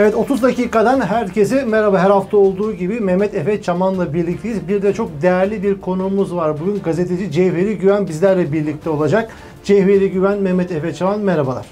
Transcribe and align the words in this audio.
Evet 0.00 0.14
30 0.14 0.42
dakikadan 0.42 1.00
herkese 1.00 1.64
merhaba. 1.64 1.98
Her 1.98 2.10
hafta 2.10 2.36
olduğu 2.36 2.74
gibi 2.74 3.00
Mehmet 3.00 3.34
Efe 3.34 3.62
Çaman'la 3.62 4.14
birlikteyiz. 4.14 4.68
Bir 4.68 4.82
de 4.82 4.92
çok 4.92 5.22
değerli 5.22 5.62
bir 5.62 5.80
konuğumuz 5.80 6.34
var. 6.34 6.60
Bugün 6.60 6.80
gazeteci 6.82 7.32
Cevheri 7.32 7.78
Güven 7.78 8.08
bizlerle 8.08 8.52
birlikte 8.52 8.90
olacak. 8.90 9.30
Cevheri 9.64 10.10
Güven, 10.10 10.38
Mehmet 10.38 10.72
Efe 10.72 10.94
Çaman 10.94 11.20
merhabalar. 11.20 11.66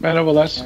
Merhabalar. 0.00 0.62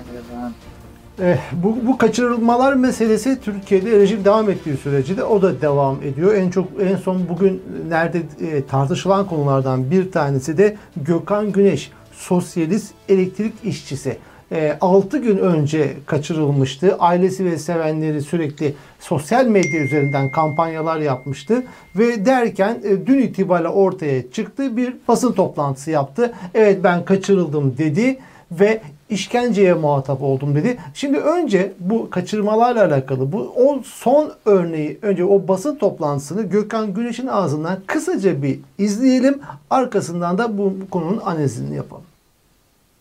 Eh, 1.23 1.37
bu, 1.53 1.77
bu 1.87 1.99
kaçırılmalar 1.99 2.73
meselesi 2.73 3.41
Türkiye'de 3.41 3.91
rejim 3.91 4.25
devam 4.25 4.51
ettiği 4.51 4.77
sürece 4.77 5.17
de 5.17 5.25
o 5.25 5.43
da 5.43 5.61
devam 5.61 6.03
ediyor. 6.03 6.35
En 6.35 6.51
çok 6.51 6.69
en 6.81 6.97
son 6.97 7.29
bugün 7.29 7.63
nerede 7.89 8.19
e, 8.19 8.67
tartışılan 8.67 9.27
konulardan 9.27 9.91
bir 9.91 10.13
tanesi 10.13 10.59
de 10.59 10.77
Gökhan 10.97 11.53
Güneş, 11.53 11.91
sosyalist 12.13 12.95
elektrik 13.09 13.55
işçisi. 13.65 14.19
6 14.81 15.19
gün 15.19 15.39
önce 15.39 15.97
kaçırılmıştı. 16.07 16.97
Ailesi 16.99 17.45
ve 17.45 17.59
sevenleri 17.59 18.21
sürekli 18.21 18.75
sosyal 19.01 19.47
medya 19.47 19.81
üzerinden 19.81 20.31
kampanyalar 20.31 21.01
yapmıştı 21.01 21.63
ve 21.97 22.27
derken 22.27 22.81
e, 22.85 23.07
dün 23.07 23.19
itibariyle 23.19 23.69
ortaya 23.69 24.31
çıktı. 24.31 24.77
Bir 24.77 24.97
basın 25.09 25.33
toplantısı 25.33 25.91
yaptı. 25.91 26.33
Evet 26.55 26.85
ben 26.85 27.05
kaçırıldım 27.05 27.79
dedi 27.79 28.19
ve 28.51 28.81
işkenceye 29.11 29.75
muhatap 29.75 30.23
oldum 30.23 30.55
dedi. 30.55 30.77
Şimdi 30.95 31.19
önce 31.19 31.73
bu 31.81 32.11
kaçırmalarla 32.11 32.85
alakalı 32.85 33.33
bu 33.33 33.53
o 33.57 33.83
son 33.85 34.33
örneği 34.45 34.99
önce 35.03 35.25
o 35.25 35.49
basın 35.49 35.77
toplantısını 35.77 36.43
Gökhan 36.43 36.95
Güneş'in 36.95 37.27
ağzından 37.27 37.79
kısaca 37.87 38.43
bir 38.43 38.61
izleyelim. 38.79 39.41
Arkasından 39.71 40.39
da 40.39 40.59
bu 40.59 40.75
konunun 40.91 41.21
analizini 41.25 41.77
yapalım. 41.77 42.04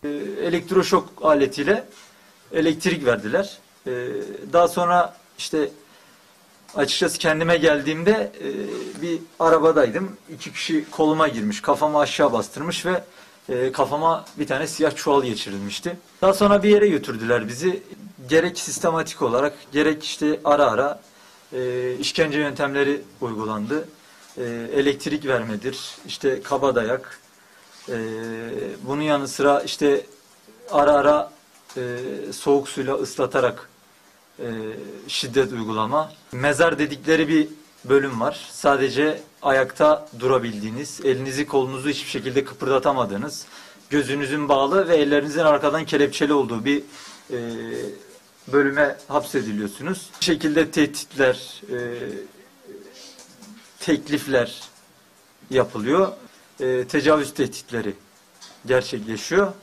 Ee, 0.03 0.07
elektroşok 0.43 1.09
aletiyle 1.21 1.85
elektrik 2.53 3.05
verdiler. 3.05 3.57
Ee, 3.87 3.91
daha 4.53 4.67
sonra 4.67 5.17
işte 5.37 5.69
açıkçası 6.75 7.17
kendime 7.17 7.57
geldiğimde 7.57 8.31
e, 8.41 9.01
bir 9.01 9.19
arabadaydım. 9.39 10.17
İki 10.33 10.53
kişi 10.53 10.85
koluma 10.91 11.27
girmiş, 11.27 11.61
kafamı 11.61 11.99
aşağı 11.99 12.33
bastırmış 12.33 12.85
ve 12.85 13.03
e, 13.49 13.71
kafama 13.71 14.25
bir 14.39 14.47
tane 14.47 14.67
siyah 14.67 14.95
çuval 14.95 15.23
geçirilmişti. 15.23 15.97
Daha 16.21 16.33
sonra 16.33 16.63
bir 16.63 16.69
yere 16.69 16.87
götürdüler 16.87 17.47
bizi. 17.47 17.83
Gerek 18.29 18.59
sistematik 18.59 19.21
olarak 19.21 19.53
gerek 19.71 20.03
işte 20.03 20.39
ara 20.43 20.71
ara 20.71 21.01
e, 21.53 21.93
işkence 21.95 22.39
yöntemleri 22.39 23.01
uygulandı. 23.21 23.87
Elektrik 24.75 25.25
vermedir, 25.25 25.79
işte 26.07 26.41
kaba 26.43 26.75
dayak, 26.75 27.19
e, 27.89 27.97
bunun 28.87 29.01
yanı 29.01 29.27
sıra 29.27 29.61
işte 29.61 30.05
ara 30.71 30.91
ara 30.91 31.31
e, 31.77 31.81
soğuk 32.33 32.69
suyla 32.69 32.95
ıslatarak 32.95 33.69
e, 34.39 34.47
şiddet 35.07 35.51
uygulama. 35.51 36.11
Mezar 36.31 36.79
dedikleri 36.79 37.27
bir 37.27 37.47
bölüm 37.85 38.21
var. 38.21 38.47
Sadece 38.51 39.21
ayakta 39.41 40.09
durabildiğiniz, 40.19 40.99
elinizi 41.05 41.45
kolunuzu 41.47 41.89
hiçbir 41.89 42.09
şekilde 42.09 42.43
kıpırdatamadığınız, 42.43 43.45
gözünüzün 43.89 44.49
bağlı 44.49 44.87
ve 44.87 44.95
ellerinizin 44.95 45.39
arkadan 45.39 45.85
kelepçeli 45.85 46.33
olduğu 46.33 46.65
bir 46.65 46.83
e, 47.31 47.37
bölüme 48.47 48.97
hapsediliyorsunuz. 49.07 50.09
Bu 50.21 50.23
şekilde 50.25 50.71
tehditler, 50.71 51.61
e, 51.71 51.77
teklifler 53.79 54.61
yapılıyor 55.49 56.11
e, 56.63 56.87
tecavüz 56.87 57.33
tehditleri 57.33 57.93
gerçekleşiyor. 58.65 59.53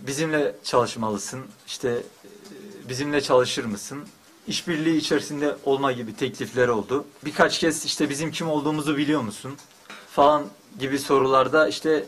Bizimle 0.00 0.54
çalışmalısın, 0.64 1.40
işte 1.66 1.88
e, 1.88 2.88
bizimle 2.88 3.20
çalışır 3.20 3.64
mısın? 3.64 3.98
İşbirliği 4.46 4.96
içerisinde 4.96 5.56
olma 5.64 5.92
gibi 5.92 6.16
teklifler 6.16 6.68
oldu. 6.68 7.04
Birkaç 7.24 7.58
kez 7.58 7.84
işte 7.84 8.10
bizim 8.10 8.30
kim 8.30 8.48
olduğumuzu 8.48 8.96
biliyor 8.96 9.20
musun? 9.20 9.56
Falan 10.10 10.44
gibi 10.78 10.98
sorularda 10.98 11.68
işte 11.68 11.90
e, 11.90 12.04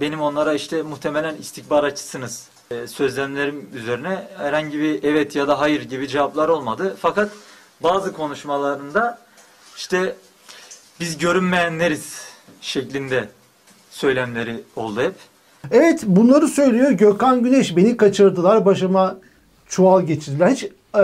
benim 0.00 0.20
onlara 0.20 0.54
işte 0.54 0.82
muhtemelen 0.82 1.36
istihbaratçısınız 1.36 2.48
e, 2.70 2.86
sözlemlerim 2.86 3.70
üzerine 3.74 4.28
herhangi 4.36 4.78
bir 4.78 5.02
evet 5.02 5.36
ya 5.36 5.48
da 5.48 5.60
hayır 5.60 5.82
gibi 5.82 6.08
cevaplar 6.08 6.48
olmadı. 6.48 6.96
Fakat 7.00 7.32
bazı 7.80 8.12
konuşmalarında 8.12 9.18
işte 9.76 10.16
biz 11.00 11.18
görünmeyenleriz 11.18 12.28
şeklinde 12.60 13.28
söylemleri 13.98 14.60
oldu 14.76 15.00
hep. 15.00 15.14
Evet 15.70 16.02
bunları 16.06 16.48
söylüyor 16.48 16.90
Gökhan 16.90 17.42
Güneş. 17.42 17.76
Beni 17.76 17.96
kaçırdılar 17.96 18.64
başıma 18.64 19.16
çuval 19.68 20.02
geçirdiler. 20.02 20.48
Hiç 20.48 20.64
e, 20.96 21.02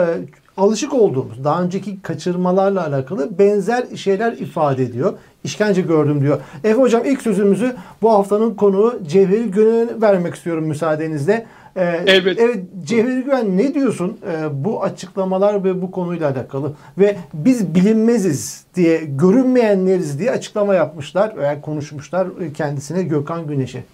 alışık 0.56 0.94
olduğumuz 0.94 1.44
daha 1.44 1.62
önceki 1.62 2.02
kaçırmalarla 2.02 2.86
alakalı 2.86 3.38
benzer 3.38 3.96
şeyler 3.96 4.32
ifade 4.32 4.82
ediyor. 4.82 5.12
İşkence 5.44 5.80
gördüm 5.80 6.20
diyor. 6.20 6.40
Efe 6.64 6.80
Hocam 6.80 7.04
ilk 7.04 7.22
sözümüzü 7.22 7.76
bu 8.02 8.12
haftanın 8.12 8.54
konuğu 8.54 9.00
Cevheri 9.06 9.50
Güven'e 9.50 10.00
vermek 10.00 10.34
istiyorum 10.34 10.64
müsaadenizle. 10.64 11.46
Ee, 11.76 12.04
evet. 12.06 12.38
evet 12.40 12.64
Cevheri 12.84 13.22
Güven 13.22 13.56
ne 13.56 13.74
diyorsun 13.74 14.18
ee, 14.26 14.64
bu 14.64 14.82
açıklamalar 14.82 15.64
ve 15.64 15.82
bu 15.82 15.90
konuyla 15.90 16.30
alakalı 16.30 16.72
ve 16.98 17.16
biz 17.34 17.74
bilinmeziz 17.74 18.64
diye 18.74 19.04
görünmeyenleriz 19.04 20.18
diye 20.18 20.30
açıklama 20.30 20.74
yapmışlar 20.74 21.36
veya 21.36 21.60
konuşmuşlar 21.60 22.28
kendisine 22.56 23.02
Gökhan 23.02 23.46
Güneş'e. 23.46 23.84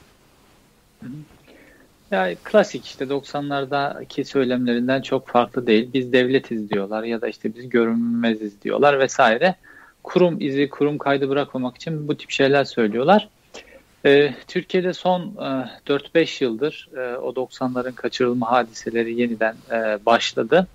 Ya 2.10 2.34
klasik 2.44 2.86
işte 2.86 3.04
90'lardaki 3.04 4.24
söylemlerinden 4.24 5.02
çok 5.02 5.28
farklı 5.28 5.66
değil. 5.66 5.91
Biz 5.94 6.12
devletiz 6.12 6.70
diyorlar 6.70 7.02
ya 7.02 7.20
da 7.20 7.28
işte 7.28 7.54
biz 7.54 7.68
görünmeziz 7.68 8.62
diyorlar 8.62 8.98
vesaire. 8.98 9.54
Kurum 10.02 10.41
izi, 10.41 10.68
kurum 10.68 10.98
kaydı 10.98 11.28
bırakmamak 11.28 11.76
için 11.76 12.08
bu 12.08 12.16
tip 12.16 12.30
şeyler 12.30 12.64
söylüyorlar. 12.64 13.28
E, 14.06 14.34
Türkiye'de 14.49 14.93
son 14.93 15.22
e, 15.22 15.69
4-5 15.87 16.44
yıldır 16.44 16.88
e, 16.97 17.16
o 17.16 17.33
90'ların 17.33 17.94
kaçırılma 17.94 18.50
hadiseleri 18.50 19.21
yeniden 19.21 19.55
e, 19.71 20.06
başladı. 20.06 20.66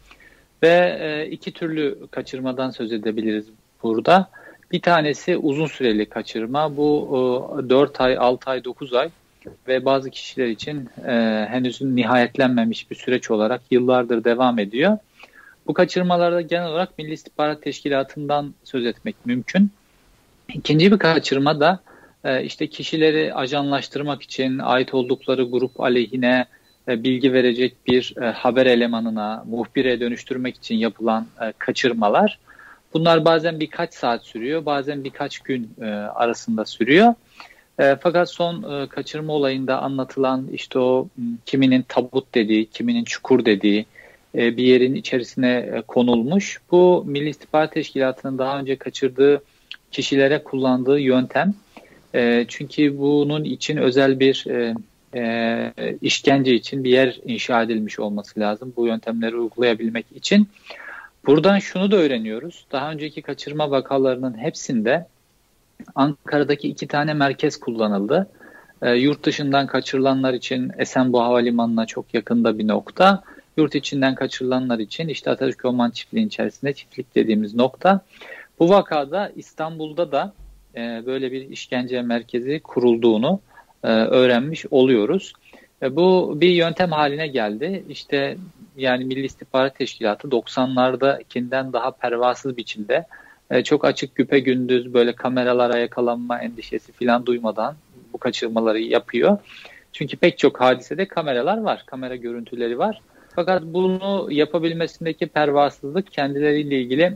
Ve 0.63 0.97
e, 0.99 1.29
iki 1.31 1.51
türlü 1.51 1.97
kaçırmadan 2.11 2.69
söz 2.69 2.91
edebiliriz 2.91 3.45
burada. 3.83 4.29
Bir 4.71 4.81
tanesi 4.81 5.37
uzun 5.37 5.65
süreli 5.65 6.05
kaçırma. 6.05 6.77
Bu 6.77 7.61
e, 7.65 7.69
4 7.69 8.01
ay, 8.01 8.17
6 8.17 8.49
ay, 8.49 8.63
9 8.63 8.93
ay 8.93 9.09
ve 9.67 9.85
bazı 9.85 10.09
kişiler 10.09 10.47
için 10.47 10.89
e, 11.07 11.11
henüz 11.49 11.81
nihayetlenmemiş 11.81 12.91
bir 12.91 12.95
süreç 12.95 13.31
olarak 13.31 13.61
yıllardır 13.71 14.23
devam 14.23 14.59
ediyor. 14.59 14.97
Bu 15.67 15.73
kaçırmalarda 15.73 16.41
genel 16.41 16.67
olarak 16.67 16.97
Milli 16.97 17.13
İstihbarat 17.13 17.61
Teşkilatı'ndan 17.61 18.53
söz 18.63 18.85
etmek 18.85 19.15
mümkün. 19.25 19.71
İkinci 20.53 20.91
bir 20.91 20.97
kaçırma 20.97 21.59
da 21.59 21.79
işte 22.43 22.67
kişileri 22.67 23.33
ajanlaştırmak 23.33 24.21
için 24.21 24.59
ait 24.59 24.93
oldukları 24.93 25.43
grup 25.43 25.81
aleyhine 25.81 26.45
e, 26.87 27.03
bilgi 27.03 27.33
verecek 27.33 27.75
bir 27.87 28.13
e, 28.21 28.25
haber 28.25 28.65
elemanına, 28.65 29.43
muhbire 29.47 29.99
dönüştürmek 29.99 30.55
için 30.55 30.75
yapılan 30.75 31.27
kaçırmalar. 31.57 32.39
Bunlar 32.93 33.25
bazen 33.25 33.59
birkaç 33.59 33.93
saat 33.93 34.23
sürüyor, 34.23 34.65
bazen 34.65 35.03
birkaç 35.03 35.39
gün 35.39 35.69
arasında 36.15 36.65
sürüyor. 36.65 37.13
Fakat 37.77 38.29
son 38.29 38.87
kaçırma 38.87 39.33
olayında 39.33 39.81
anlatılan 39.81 40.47
işte 40.53 40.79
o 40.79 41.07
kiminin 41.45 41.81
tabut 41.81 42.35
dediği, 42.35 42.65
kiminin 42.65 43.03
çukur 43.03 43.45
dediği 43.45 43.85
bir 44.33 44.63
yerin 44.63 44.95
içerisine 44.95 45.81
konulmuş. 45.87 46.61
Bu 46.71 47.03
Milli 47.07 47.29
İstihbarat 47.29 47.73
Teşkilatı'nın 47.73 48.37
daha 48.37 48.59
önce 48.59 48.75
kaçırdığı 48.75 49.43
kişilere 49.91 50.43
kullandığı 50.43 50.99
yöntem 50.99 51.53
e, 52.15 52.45
çünkü 52.47 52.97
bunun 52.97 53.43
için 53.43 53.77
özel 53.77 54.19
bir 54.19 54.45
e, 54.47 54.75
e, 55.15 55.71
işkence 56.01 56.53
için 56.53 56.83
bir 56.83 56.89
yer 56.89 57.19
inşa 57.25 57.63
edilmiş 57.63 57.99
olması 57.99 58.39
lazım 58.39 58.73
bu 58.77 58.87
yöntemleri 58.87 59.35
uygulayabilmek 59.35 60.05
için. 60.15 60.49
Buradan 61.25 61.59
şunu 61.59 61.91
da 61.91 61.95
öğreniyoruz. 61.95 62.65
Daha 62.71 62.91
önceki 62.91 63.21
kaçırma 63.21 63.71
vakalarının 63.71 64.37
hepsinde 64.37 65.07
Ankara'daki 65.95 66.67
iki 66.67 66.87
tane 66.87 67.13
merkez 67.13 67.59
kullanıldı. 67.59 68.27
E, 68.81 68.91
yurt 68.91 69.25
dışından 69.25 69.67
kaçırılanlar 69.67 70.33
için 70.33 70.71
Esenboğa 70.77 71.25
Havalimanı'na 71.25 71.85
çok 71.85 72.13
yakında 72.13 72.57
bir 72.57 72.67
nokta. 72.67 73.23
Yurt 73.57 73.75
içinden 73.75 74.15
kaçırılanlar 74.15 74.79
için 74.79 75.07
işte 75.07 75.31
Atatürk 75.31 75.65
Orman 75.65 75.91
Çiftliği 75.91 76.27
içerisinde 76.27 76.73
çiftlik 76.73 77.15
dediğimiz 77.15 77.55
nokta. 77.55 78.01
Bu 78.59 78.69
vakada 78.69 79.31
İstanbul'da 79.35 80.11
da 80.11 80.33
e, 80.75 81.03
böyle 81.05 81.31
bir 81.31 81.49
işkence 81.49 82.01
merkezi 82.01 82.59
kurulduğunu 82.59 83.39
e, 83.83 83.87
öğrenmiş 83.87 84.65
oluyoruz. 84.71 85.33
E, 85.81 85.95
bu 85.95 86.37
bir 86.41 86.49
yöntem 86.49 86.91
haline 86.91 87.27
geldi. 87.27 87.83
İşte 87.89 88.37
yani 88.77 89.05
Milli 89.05 89.25
İstihbarat 89.25 89.75
Teşkilatı 89.75 90.27
90'lardakinden 90.27 91.73
daha 91.73 91.91
pervasız 91.91 92.57
biçimde 92.57 93.05
çok 93.63 93.85
açık 93.85 94.15
güpe 94.15 94.39
gündüz 94.39 94.93
böyle 94.93 95.15
kameralara 95.15 95.77
yakalanma 95.77 96.41
endişesi 96.41 96.91
falan 96.91 97.25
duymadan 97.25 97.75
bu 98.13 98.17
kaçırmaları 98.17 98.79
yapıyor. 98.79 99.37
Çünkü 99.93 100.17
pek 100.17 100.37
çok 100.37 100.61
hadisede 100.61 101.07
kameralar 101.07 101.57
var, 101.57 101.83
kamera 101.85 102.15
görüntüleri 102.15 102.79
var. 102.79 103.01
Fakat 103.35 103.63
bunu 103.63 104.27
yapabilmesindeki 104.31 105.27
pervasızlık 105.27 106.11
kendileriyle 106.11 106.81
ilgili 106.81 107.13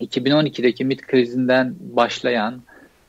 2012'deki 0.00 0.84
MIT 0.84 1.06
krizinden 1.06 1.74
başlayan 1.80 2.62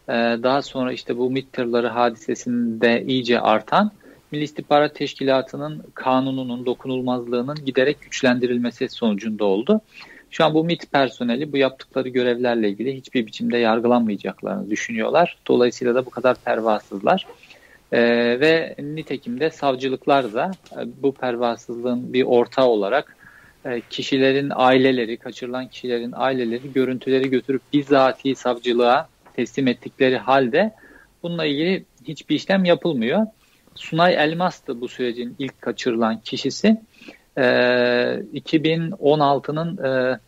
e, 0.09 0.13
daha 0.13 0.61
sonra 0.61 0.93
işte 0.93 1.17
bu 1.17 1.31
MIT 1.31 1.53
tırları 1.53 1.87
hadisesinde 1.87 3.03
iyice 3.07 3.39
artan 3.39 3.91
Milli 4.31 4.43
İstihbarat 4.43 4.95
Teşkilatı'nın 4.95 5.83
kanununun 5.93 6.65
dokunulmazlığının 6.65 7.57
giderek 7.65 8.01
güçlendirilmesi 8.01 8.89
sonucunda 8.89 9.45
oldu. 9.45 9.81
Şu 10.29 10.45
an 10.45 10.53
bu 10.53 10.63
MIT 10.63 10.91
personeli 10.91 11.53
bu 11.53 11.57
yaptıkları 11.57 12.09
görevlerle 12.09 12.69
ilgili 12.69 12.95
hiçbir 12.95 13.25
biçimde 13.25 13.57
yargılanmayacaklarını 13.57 14.69
düşünüyorlar. 14.69 15.37
Dolayısıyla 15.47 15.95
da 15.95 16.05
bu 16.05 16.09
kadar 16.09 16.35
pervasızlar. 16.35 17.27
Ee, 17.91 17.99
ve 18.39 18.75
nitekim 18.79 19.39
de 19.39 19.49
savcılıklar 19.49 20.33
da 20.33 20.51
e, 20.71 21.03
bu 21.03 21.11
pervasızlığın 21.11 22.13
bir 22.13 22.23
ortağı 22.23 22.65
olarak 22.65 23.16
kişilerin 23.89 24.51
aileleri, 24.55 25.17
kaçırılan 25.17 25.67
kişilerin 25.67 26.13
aileleri 26.15 26.73
görüntüleri 26.73 27.29
götürüp 27.29 27.61
bizzati 27.73 28.35
savcılığa 28.35 29.09
teslim 29.35 29.67
ettikleri 29.67 30.17
halde 30.17 30.73
bununla 31.23 31.45
ilgili 31.45 31.85
hiçbir 32.03 32.35
işlem 32.35 32.65
yapılmıyor. 32.65 33.25
Sunay 33.75 34.13
Elmas 34.13 34.67
da 34.67 34.81
bu 34.81 34.87
sürecin 34.87 35.35
ilk 35.39 35.61
kaçırılan 35.61 36.19
kişisi. 36.19 36.81
E, 37.37 37.41
2016'nın 38.33 39.77
e, 39.83 40.19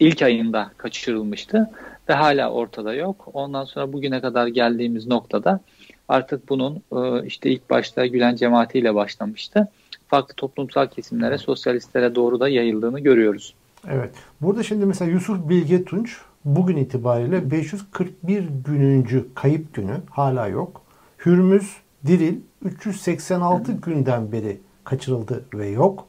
ilk 0.00 0.22
ayında 0.22 0.70
kaçırılmıştı 0.76 1.70
ve 2.08 2.12
hala 2.12 2.50
ortada 2.50 2.94
yok. 2.94 3.28
Ondan 3.32 3.64
sonra 3.64 3.92
bugüne 3.92 4.20
kadar 4.20 4.46
geldiğimiz 4.46 5.06
noktada 5.06 5.60
artık 6.08 6.48
bunun 6.48 6.82
e, 6.92 7.26
işte 7.26 7.50
ilk 7.50 7.70
başta 7.70 8.06
Gülen 8.06 8.36
cemaatiyle 8.36 8.94
başlamıştı. 8.94 9.68
Farklı 10.08 10.34
toplumsal 10.34 10.86
kesimlere, 10.86 11.38
sosyalistlere 11.38 12.14
doğru 12.14 12.40
da 12.40 12.48
yayıldığını 12.48 13.00
görüyoruz. 13.00 13.54
Evet. 13.88 14.10
Burada 14.40 14.62
şimdi 14.62 14.86
mesela 14.86 15.10
Yusuf 15.10 15.48
Bilge 15.48 15.84
Tunç 15.84 16.16
bugün 16.44 16.76
itibariyle 16.76 17.50
541 17.50 18.44
gününcü 18.64 19.26
kayıp 19.34 19.74
günü 19.74 19.94
hala 20.10 20.48
yok. 20.48 20.82
Hürmüz 21.26 21.76
Diril 22.06 22.34
386 22.64 23.72
günden 23.72 24.32
beri 24.32 24.60
kaçırıldı 24.84 25.44
ve 25.54 25.68
yok. 25.68 26.06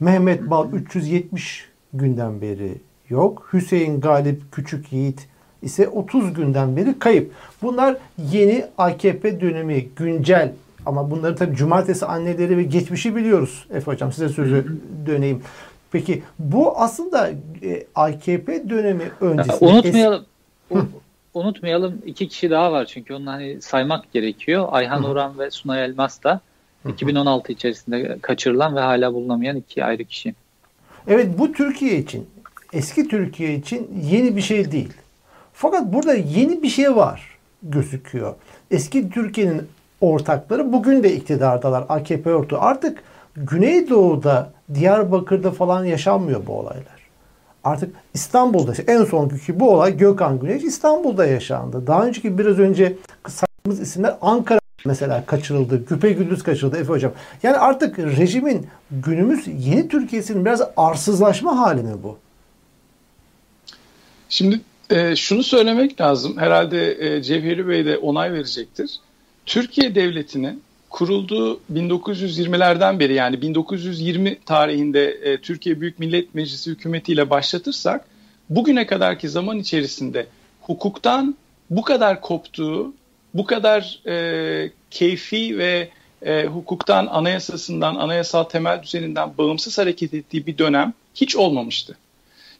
Mehmet 0.00 0.50
Bal 0.50 0.72
370 0.72 1.68
günden 1.94 2.40
beri 2.40 2.74
yok. 3.08 3.48
Hüseyin 3.52 4.00
Galip 4.00 4.52
Küçük 4.52 4.92
Yiğit 4.92 5.28
ise 5.62 5.88
30 5.88 6.34
günden 6.34 6.76
beri 6.76 6.98
kayıp. 6.98 7.32
Bunlar 7.62 7.96
yeni 8.32 8.64
AKP 8.78 9.40
dönemi 9.40 9.88
güncel 9.96 10.52
ama 10.86 11.10
bunları 11.10 11.36
tabii 11.36 11.56
cumartesi 11.56 12.06
anneleri 12.06 12.56
ve 12.56 12.62
geçmişi 12.62 13.16
biliyoruz. 13.16 13.66
Efe 13.70 13.90
Hocam 13.90 14.12
size 14.12 14.28
sözü 14.28 14.80
döneyim. 15.06 15.42
Peki 15.92 16.22
bu 16.38 16.78
aslında 16.78 17.30
e, 17.62 17.86
AKP 17.94 18.68
dönemi 18.70 19.10
öncesi. 19.20 19.64
Unutmayalım. 19.64 20.24
Es- 20.70 20.84
unutmayalım 21.34 22.02
iki 22.06 22.28
kişi 22.28 22.50
daha 22.50 22.72
var 22.72 22.84
çünkü 22.84 23.14
onu 23.14 23.30
hani 23.30 23.62
saymak 23.62 24.12
gerekiyor. 24.12 24.68
Ayhan 24.70 25.04
Uran 25.04 25.38
ve 25.38 25.50
Sunay 25.50 25.84
Elmas 25.84 26.22
da 26.22 26.40
2016 26.88 27.52
içerisinde 27.52 28.18
kaçırılan 28.22 28.76
ve 28.76 28.80
hala 28.80 29.14
bulunamayan 29.14 29.56
iki 29.56 29.84
ayrı 29.84 30.04
kişi. 30.04 30.34
Evet 31.08 31.38
bu 31.38 31.52
Türkiye 31.52 31.98
için 31.98 32.28
eski 32.72 33.08
Türkiye 33.08 33.54
için 33.54 33.90
yeni 34.10 34.36
bir 34.36 34.42
şey 34.42 34.72
değil. 34.72 34.92
Fakat 35.52 35.92
burada 35.92 36.14
yeni 36.14 36.62
bir 36.62 36.68
şey 36.68 36.96
var 36.96 37.38
gözüküyor. 37.62 38.34
Eski 38.70 39.10
Türkiye'nin 39.10 39.68
ortakları 40.12 40.72
bugün 40.72 41.02
de 41.02 41.14
iktidardalar. 41.14 41.84
AKP 41.88 42.34
ortağı. 42.34 42.60
Artık 42.60 43.02
Güneydoğu'da, 43.36 44.52
Diyarbakır'da 44.74 45.50
falan 45.50 45.84
yaşanmıyor 45.84 46.46
bu 46.46 46.52
olaylar. 46.52 46.96
Artık 47.64 47.94
İstanbul'da 48.14 48.72
en 48.86 49.04
sonki 49.04 49.60
bu 49.60 49.70
olay 49.70 49.96
Gökhan 49.96 50.40
Güneş 50.40 50.64
İstanbul'da 50.64 51.26
yaşandı. 51.26 51.86
Daha 51.86 52.06
önceki 52.06 52.38
biraz 52.38 52.58
önce 52.58 52.96
saydığımız 53.28 53.80
isimler 53.80 54.16
Ankara 54.20 54.60
mesela 54.84 55.26
kaçırıldı. 55.26 55.84
Güpe 55.88 56.12
Gündüz 56.12 56.42
kaçırıldı 56.42 56.76
Efe 56.76 56.88
Hocam. 56.88 57.12
Yani 57.42 57.56
artık 57.56 57.98
rejimin 57.98 58.66
günümüz 58.90 59.46
yeni 59.66 59.88
Türkiye'sinin 59.88 60.44
biraz 60.44 60.62
arsızlaşma 60.76 61.58
hali 61.58 61.82
mi 61.82 61.94
bu? 62.02 62.18
Şimdi 64.28 64.60
e, 64.90 65.16
şunu 65.16 65.42
söylemek 65.42 66.00
lazım. 66.00 66.38
Herhalde 66.38 67.06
e, 67.06 67.22
Cevheri 67.22 67.68
Bey 67.68 67.86
de 67.86 67.98
onay 67.98 68.32
verecektir. 68.32 69.00
Türkiye 69.46 69.94
Devleti'nin 69.94 70.62
kurulduğu 70.90 71.60
1920'lerden 71.72 73.00
beri 73.00 73.14
yani 73.14 73.42
1920 73.42 74.40
tarihinde 74.40 75.04
e, 75.08 75.40
Türkiye 75.40 75.80
Büyük 75.80 75.98
Millet 75.98 76.34
Meclisi 76.34 76.70
hükümetiyle 76.70 77.30
başlatırsak 77.30 78.04
bugüne 78.50 78.86
kadarki 78.86 79.28
zaman 79.28 79.58
içerisinde 79.58 80.26
hukuktan 80.60 81.36
bu 81.70 81.82
kadar 81.82 82.20
koptuğu, 82.20 82.94
bu 83.34 83.46
kadar 83.46 84.00
e, 84.06 84.70
keyfi 84.90 85.58
ve 85.58 85.88
e, 86.22 86.44
hukuktan, 86.44 87.06
anayasasından, 87.06 87.94
anayasal 87.94 88.44
temel 88.44 88.82
düzeninden 88.82 89.38
bağımsız 89.38 89.78
hareket 89.78 90.14
ettiği 90.14 90.46
bir 90.46 90.58
dönem 90.58 90.92
hiç 91.14 91.36
olmamıştı. 91.36 91.96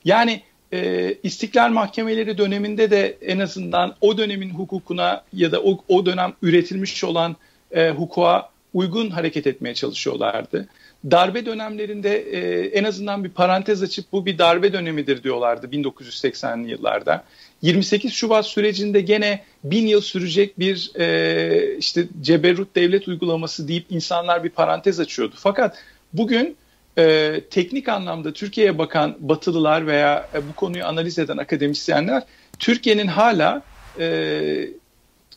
Yani 0.05 0.43
e, 0.73 1.15
istiklal 1.23 1.71
mahkemeleri 1.71 2.39
döneminde 2.39 2.91
de 2.91 3.19
en 3.23 3.39
azından 3.39 3.95
o 4.01 4.19
dönemin 4.19 4.51
hukukuna 4.51 5.25
ya 5.33 5.53
da 5.53 5.63
o, 5.63 5.85
o 5.89 6.07
dönem 6.07 6.33
üretilmiş 6.43 7.05
olan 7.05 7.37
e, 7.71 7.91
hukuka 7.91 8.51
uygun 8.75 9.11
hareket 9.11 9.47
etmeye 9.47 9.75
çalışıyorlardı. 9.75 10.69
Darbe 11.11 11.47
dönemlerinde 11.47 12.19
e, 12.19 12.67
en 12.67 12.85
azından 12.85 13.25
bir 13.25 13.29
parantez 13.29 13.83
açıp 13.83 14.13
bu 14.13 14.27
bir 14.27 14.39
darbe 14.39 14.73
dönemidir 14.73 15.23
diyorlardı 15.23 15.67
1980'li 15.67 16.71
yıllarda. 16.71 17.25
28 17.63 18.13
Şubat 18.13 18.47
sürecinde 18.47 19.01
gene 19.01 19.45
bin 19.65 19.87
yıl 19.87 20.01
sürecek 20.01 20.59
bir 20.59 20.91
e, 20.99 21.77
işte 21.77 22.07
ceberrut 22.21 22.77
devlet 22.77 23.09
uygulaması 23.09 23.69
deyip 23.69 23.87
insanlar 23.91 24.45
bir 24.45 24.51
parantez 24.51 25.01
açıyordu. 25.01 25.35
Fakat 25.39 25.79
bugün 26.13 26.57
e, 26.99 27.41
teknik 27.51 27.89
anlamda 27.89 28.33
Türkiye'ye 28.33 28.79
bakan 28.79 29.17
Batılılar 29.21 29.87
veya 29.87 30.29
e, 30.35 30.49
bu 30.49 30.53
konuyu 30.53 30.85
analiz 30.85 31.19
eden 31.19 31.37
akademisyenler 31.37 32.23
Türkiye'nin 32.59 33.07
hala 33.07 33.63
e, 33.99 34.69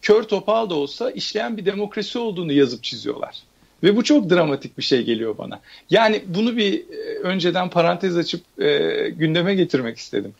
kör 0.02 0.24
topal 0.24 0.70
da 0.70 0.76
olsa 0.76 1.12
işleyen 1.12 1.58
bir 1.58 1.66
demokrasi 1.66 2.20
olduğunu 2.20 2.54
yazıp 2.54 2.84
çiziyorlar. 2.84 3.44
Ve 3.84 3.96
bu 3.96 4.04
çok 4.04 4.30
dramatik 4.30 4.78
bir 4.78 4.84
şey 4.84 5.04
geliyor 5.04 5.38
bana. 5.38 5.60
Yani 5.90 6.22
bunu 6.28 6.58
bir 6.58 6.74
e, 6.74 7.20
önceden 7.24 7.70
parantez 7.70 8.18
açıp 8.18 8.62
e, 8.62 9.10
gündeme 9.10 9.56
getirmek 9.56 9.98
istedim. 9.98 10.34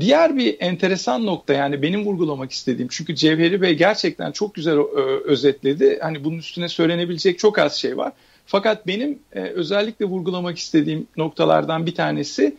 Diğer 0.00 0.36
bir 0.36 0.56
enteresan 0.60 1.26
nokta 1.26 1.54
yani 1.54 1.82
benim 1.82 2.04
vurgulamak 2.04 2.52
istediğim 2.52 2.88
çünkü 2.88 3.14
Cevheri 3.14 3.62
Bey 3.62 3.74
gerçekten 3.74 4.32
çok 4.32 4.54
güzel 4.54 4.76
e, 4.76 5.00
özetledi. 5.24 5.98
Hani 6.02 6.24
bunun 6.24 6.38
üstüne 6.38 6.68
söylenebilecek 6.68 7.38
çok 7.38 7.58
az 7.58 7.76
şey 7.76 7.96
var. 7.96 8.12
Fakat 8.46 8.86
benim 8.86 9.18
e, 9.32 9.40
özellikle 9.40 10.04
vurgulamak 10.04 10.58
istediğim 10.58 11.06
noktalardan 11.16 11.86
bir 11.86 11.94
tanesi 11.94 12.56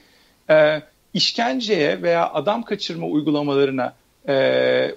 e, 0.49 0.81
işkenceye 1.13 2.01
veya 2.01 2.29
adam 2.33 2.63
kaçırma 2.63 3.07
uygulamalarına 3.07 3.93
e, 4.27 4.95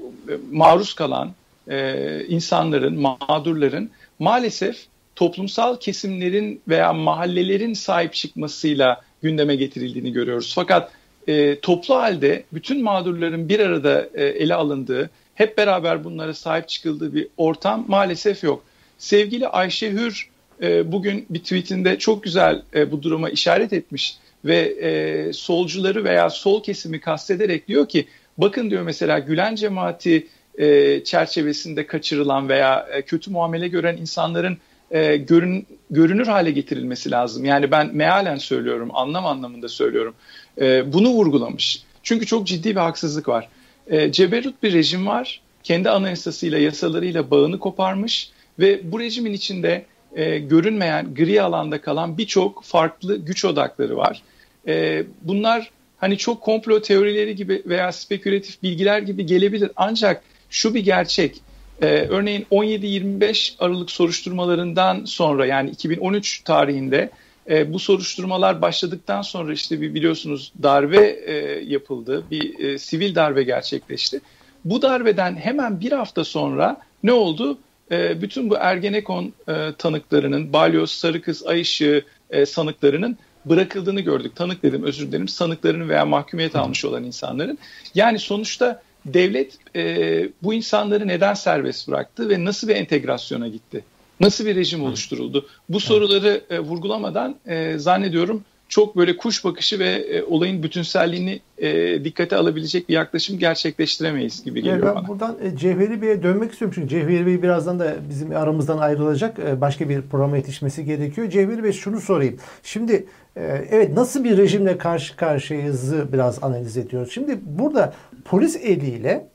maruz 0.52 0.94
kalan 0.94 1.32
e, 1.68 2.24
insanların, 2.24 3.00
mağdurların 3.00 3.90
maalesef 4.18 4.86
toplumsal 5.16 5.76
kesimlerin 5.76 6.60
veya 6.68 6.92
mahallelerin 6.92 7.74
sahip 7.74 8.14
çıkmasıyla 8.14 9.00
gündeme 9.22 9.56
getirildiğini 9.56 10.12
görüyoruz. 10.12 10.52
Fakat 10.54 10.92
e, 11.26 11.60
toplu 11.60 11.94
halde 11.94 12.44
bütün 12.52 12.82
mağdurların 12.82 13.48
bir 13.48 13.60
arada 13.60 14.08
e, 14.14 14.24
ele 14.24 14.54
alındığı, 14.54 15.10
hep 15.34 15.58
beraber 15.58 16.04
bunlara 16.04 16.34
sahip 16.34 16.68
çıkıldığı 16.68 17.14
bir 17.14 17.28
ortam 17.36 17.84
maalesef 17.88 18.44
yok. 18.44 18.64
Sevgili 18.98 19.48
Ayşe 19.48 19.92
Hür 19.92 20.28
e, 20.62 20.92
bugün 20.92 21.26
bir 21.30 21.38
tweetinde 21.38 21.98
çok 21.98 22.22
güzel 22.22 22.62
e, 22.74 22.92
bu 22.92 23.02
duruma 23.02 23.30
işaret 23.30 23.72
etmiş 23.72 24.16
ve 24.44 24.58
e, 24.58 25.32
solcuları 25.32 26.04
veya 26.04 26.30
sol 26.30 26.62
kesimi 26.62 27.00
kastederek 27.00 27.68
diyor 27.68 27.88
ki 27.88 28.06
bakın 28.38 28.70
diyor 28.70 28.82
mesela 28.82 29.18
Gülen 29.18 29.54
cemaati 29.54 30.26
e, 30.58 31.00
çerçevesinde 31.04 31.86
kaçırılan 31.86 32.48
veya 32.48 32.86
e, 32.92 33.02
kötü 33.02 33.30
muamele 33.30 33.68
gören 33.68 33.96
insanların 33.96 34.58
e, 34.90 35.16
görün, 35.16 35.66
görünür 35.90 36.26
hale 36.26 36.50
getirilmesi 36.50 37.10
lazım. 37.10 37.44
Yani 37.44 37.70
ben 37.70 37.96
mealen 37.96 38.36
söylüyorum, 38.36 38.90
anlam 38.92 39.26
anlamında 39.26 39.68
söylüyorum. 39.68 40.14
E, 40.60 40.92
bunu 40.92 41.08
vurgulamış. 41.08 41.82
Çünkü 42.02 42.26
çok 42.26 42.46
ciddi 42.46 42.70
bir 42.70 42.80
haksızlık 42.80 43.28
var. 43.28 43.48
E, 43.86 44.12
ceberut 44.12 44.62
bir 44.62 44.72
rejim 44.72 45.06
var. 45.06 45.40
Kendi 45.62 45.90
anayasasıyla, 45.90 46.58
yasalarıyla 46.58 47.30
bağını 47.30 47.58
koparmış 47.58 48.30
ve 48.58 48.92
bu 48.92 49.00
rejimin 49.00 49.32
içinde 49.32 49.84
e, 50.14 50.38
görünmeyen, 50.38 51.14
gri 51.14 51.42
alanda 51.42 51.80
kalan 51.80 52.18
birçok 52.18 52.64
farklı 52.64 53.16
güç 53.16 53.44
odakları 53.44 53.96
var. 53.96 54.22
E, 54.68 55.04
bunlar 55.22 55.70
hani 55.98 56.18
çok 56.18 56.40
komplo 56.40 56.82
teorileri 56.82 57.36
gibi 57.36 57.62
veya 57.66 57.92
spekülatif 57.92 58.62
bilgiler 58.62 58.98
gibi 58.98 59.26
gelebilir. 59.26 59.70
Ancak 59.76 60.22
şu 60.50 60.74
bir 60.74 60.80
gerçek. 60.80 61.40
Ee, 61.82 61.86
örneğin 61.86 62.46
17-25 62.50 63.54
Aralık 63.58 63.90
soruşturmalarından 63.90 65.04
sonra 65.04 65.46
yani 65.46 65.70
2013 65.70 66.40
tarihinde 66.40 67.10
E, 67.50 67.72
bu 67.72 67.78
soruşturmalar 67.78 68.62
başladıktan 68.62 69.22
sonra 69.22 69.52
işte 69.52 69.80
bir 69.80 69.94
biliyorsunuz 69.94 70.52
darbe 70.62 71.06
e, 71.26 71.34
yapıldı, 71.64 72.24
bir 72.30 72.58
e, 72.58 72.78
sivil 72.78 73.14
darbe 73.14 73.42
gerçekleşti. 73.42 74.20
Bu 74.64 74.82
darbeden 74.82 75.36
hemen 75.36 75.80
bir 75.80 75.92
hafta 75.92 76.24
sonra 76.24 76.80
ne 77.02 77.12
oldu? 77.12 77.58
E, 77.90 78.22
bütün 78.22 78.50
bu 78.50 78.56
Ergenekon 78.56 79.32
e, 79.48 79.72
tanıklarının, 79.78 80.52
Balyoz, 80.52 80.90
Sarıkız, 80.90 81.46
Ayışığı 81.46 82.04
e, 82.30 82.46
sanıklarının 82.46 83.18
bırakıldığını 83.44 84.00
gördük. 84.00 84.36
Tanık 84.36 84.62
dedim 84.62 84.82
özür 84.82 85.08
dilerim. 85.08 85.28
Sanıklarının 85.28 85.88
veya 85.88 86.06
mahkumiyet 86.06 86.56
almış 86.56 86.84
olan 86.84 87.04
insanların. 87.04 87.58
Yani 87.94 88.18
sonuçta 88.18 88.82
devlet 89.06 89.58
e, 89.76 90.28
bu 90.42 90.54
insanları 90.54 91.08
neden 91.08 91.34
serbest 91.34 91.88
bıraktı 91.88 92.28
ve 92.28 92.44
nasıl 92.44 92.68
bir 92.68 92.76
entegrasyona 92.76 93.48
gitti? 93.48 93.84
Nasıl 94.20 94.46
bir 94.46 94.56
rejim 94.56 94.82
oluşturuldu? 94.82 95.46
Bu 95.68 95.80
soruları 95.80 96.40
e, 96.50 96.58
vurgulamadan 96.58 97.36
e, 97.46 97.78
zannediyorum 97.78 98.44
çok 98.68 98.96
böyle 98.96 99.16
kuş 99.16 99.44
bakışı 99.44 99.78
ve 99.78 99.88
e, 99.88 100.22
olayın 100.22 100.62
bütünselliğini 100.62 101.40
e, 101.58 102.04
dikkate 102.04 102.36
alabilecek 102.36 102.88
bir 102.88 102.94
yaklaşım 102.94 103.38
gerçekleştiremeyiz 103.38 104.44
gibi 104.44 104.62
geliyor 104.62 104.86
ben 104.86 104.94
bana. 104.94 105.08
Buradan 105.08 105.36
e, 105.42 105.56
Cevheri 105.56 106.02
Bey'e 106.02 106.22
dönmek 106.22 106.52
istiyorum 106.52 106.72
çünkü 106.74 106.88
Cevheri 106.88 107.26
Bey 107.26 107.42
birazdan 107.42 107.78
da 107.78 107.96
bizim 108.10 108.36
aramızdan 108.36 108.78
ayrılacak. 108.78 109.38
E, 109.38 109.60
başka 109.60 109.88
bir 109.88 110.02
programa 110.02 110.36
yetişmesi 110.36 110.84
gerekiyor. 110.84 111.30
Cevheri 111.30 111.64
Bey 111.64 111.72
şunu 111.72 112.00
sorayım. 112.00 112.36
Şimdi 112.62 113.06
e, 113.36 113.42
evet 113.70 113.92
nasıl 113.96 114.24
bir 114.24 114.36
rejimle 114.36 114.78
karşı 114.78 115.16
karşıyayızı 115.16 116.12
biraz 116.12 116.44
analiz 116.44 116.76
ediyoruz. 116.76 117.12
Şimdi 117.12 117.38
burada 117.44 117.94
polis 118.24 118.56
eliyle 118.56 119.28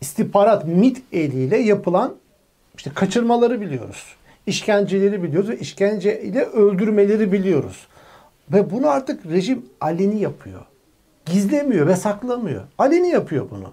istihbarat 0.00 0.66
MIT 0.66 1.02
eliyle 1.12 1.56
yapılan 1.56 2.14
işte 2.76 2.90
kaçırmaları 2.94 3.60
biliyoruz. 3.60 4.04
İşkenceleri 4.46 5.22
biliyoruz 5.22 5.50
ve 5.50 5.58
işkence 5.58 6.22
ile 6.22 6.44
öldürmeleri 6.44 7.32
biliyoruz. 7.32 7.86
Ve 8.52 8.70
bunu 8.70 8.88
artık 8.88 9.26
rejim 9.26 9.66
aleni 9.80 10.20
yapıyor. 10.20 10.60
Gizlemiyor 11.26 11.86
ve 11.86 11.96
saklamıyor. 11.96 12.62
Aleni 12.78 13.08
yapıyor 13.08 13.46
bunu. 13.50 13.72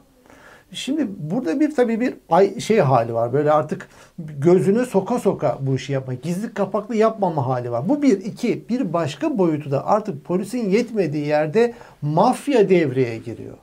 Şimdi 0.73 1.07
burada 1.17 1.59
bir 1.59 1.75
tabii 1.75 1.99
bir 1.99 2.15
şey 2.61 2.79
hali 2.79 3.13
var. 3.13 3.33
Böyle 3.33 3.51
artık 3.51 3.89
gözüne 4.19 4.85
soka 4.85 5.19
soka 5.19 5.57
bu 5.61 5.75
işi 5.75 5.93
yapma. 5.93 6.13
Gizli 6.13 6.53
kapaklı 6.53 6.95
yapmama 6.95 7.47
hali 7.47 7.71
var. 7.71 7.89
Bu 7.89 8.01
bir. 8.01 8.21
iki 8.21 8.69
Bir 8.69 8.93
başka 8.93 9.37
boyutu 9.37 9.71
da 9.71 9.87
artık 9.87 10.25
polisin 10.25 10.69
yetmediği 10.69 11.25
yerde 11.25 11.73
mafya 12.01 12.69
devreye 12.69 13.17
giriyor. 13.17 13.57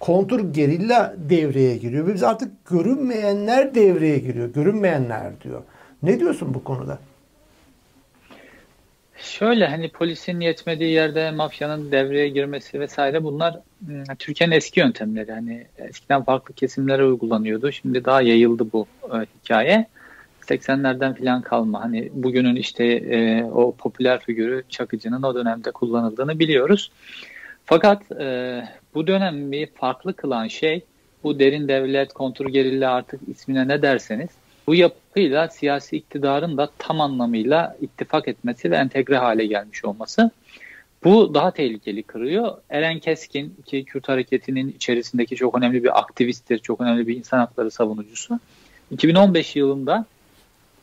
Kontur 0.00 0.52
gerilla 0.52 1.14
devreye 1.18 1.76
giriyor. 1.76 2.14
Biz 2.14 2.22
artık 2.22 2.66
görünmeyenler 2.66 3.74
devreye 3.74 4.18
giriyor. 4.18 4.48
Görünmeyenler 4.48 5.40
diyor. 5.44 5.62
Ne 6.02 6.20
diyorsun 6.20 6.54
bu 6.54 6.64
konuda? 6.64 6.98
Şöyle 9.24 9.66
hani 9.66 9.88
polisin 9.88 10.40
yetmediği 10.40 10.90
yerde 10.90 11.30
mafyanın 11.30 11.92
devreye 11.92 12.28
girmesi 12.28 12.80
vesaire 12.80 13.24
bunlar 13.24 13.60
hmm, 13.86 14.04
Türkiye'nin 14.18 14.56
eski 14.56 14.80
yöntemleri. 14.80 15.32
Hani 15.32 15.66
eskiden 15.78 16.24
farklı 16.24 16.54
kesimlere 16.54 17.04
uygulanıyordu. 17.04 17.72
Şimdi 17.72 18.04
daha 18.04 18.22
yayıldı 18.22 18.72
bu 18.72 18.86
e, 19.04 19.26
hikaye. 19.38 19.86
80'lerden 20.42 21.14
falan 21.14 21.42
kalma. 21.42 21.84
Hani 21.84 22.10
bugünün 22.12 22.56
işte 22.56 22.84
e, 22.84 23.44
o 23.44 23.74
popüler 23.74 24.20
figürü 24.20 24.62
Çakıcı'nın 24.68 25.22
o 25.22 25.34
dönemde 25.34 25.70
kullanıldığını 25.70 26.38
biliyoruz. 26.38 26.90
Fakat 27.64 28.12
e, 28.12 28.62
bu 28.94 29.06
dönemi 29.06 29.66
farklı 29.66 30.14
kılan 30.14 30.48
şey 30.48 30.84
bu 31.22 31.38
derin 31.38 31.68
devlet, 31.68 32.12
kontrgerilla 32.12 32.92
artık 32.92 33.20
ismine 33.28 33.68
ne 33.68 33.82
derseniz 33.82 34.30
bu 34.66 34.74
yapıyla 34.74 35.48
siyasi 35.48 35.96
iktidarın 35.96 36.56
da 36.56 36.68
tam 36.78 37.00
anlamıyla 37.00 37.76
ittifak 37.80 38.28
etmesi 38.28 38.70
ve 38.70 38.76
entegre 38.76 39.16
hale 39.16 39.46
gelmiş 39.46 39.84
olması. 39.84 40.30
Bu 41.04 41.34
daha 41.34 41.50
tehlikeli 41.50 42.02
kırıyor. 42.02 42.56
Eren 42.70 42.98
Keskin 42.98 43.56
ki 43.66 43.84
Kürt 43.84 44.08
hareketinin 44.08 44.68
içerisindeki 44.68 45.36
çok 45.36 45.58
önemli 45.58 45.84
bir 45.84 45.98
aktivisttir, 45.98 46.58
çok 46.58 46.80
önemli 46.80 47.06
bir 47.06 47.16
insan 47.16 47.38
hakları 47.38 47.70
savunucusu. 47.70 48.40
2015 48.90 49.56
yılında 49.56 50.04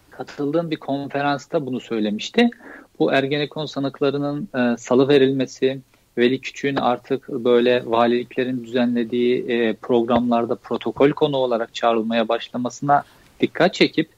katıldığım 0.09 0.71
bir 0.71 0.75
konferansta 0.75 1.65
bunu 1.65 1.79
söylemişti. 1.79 2.49
Bu 2.99 3.13
Ergenekon 3.13 3.65
sanıklarının 3.65 4.49
e, 4.55 4.77
salı 4.77 5.07
verilmesi, 5.07 5.79
Veli 6.17 6.41
Küçük'ün 6.41 6.75
artık 6.75 7.29
böyle 7.29 7.83
valiliklerin 7.85 8.63
düzenlediği 8.63 9.45
e, 9.47 9.73
programlarda 9.73 10.55
protokol 10.55 11.11
konu 11.11 11.37
olarak 11.37 11.73
çağrılmaya 11.73 12.27
başlamasına 12.27 13.03
dikkat 13.41 13.73
çekip 13.73 14.09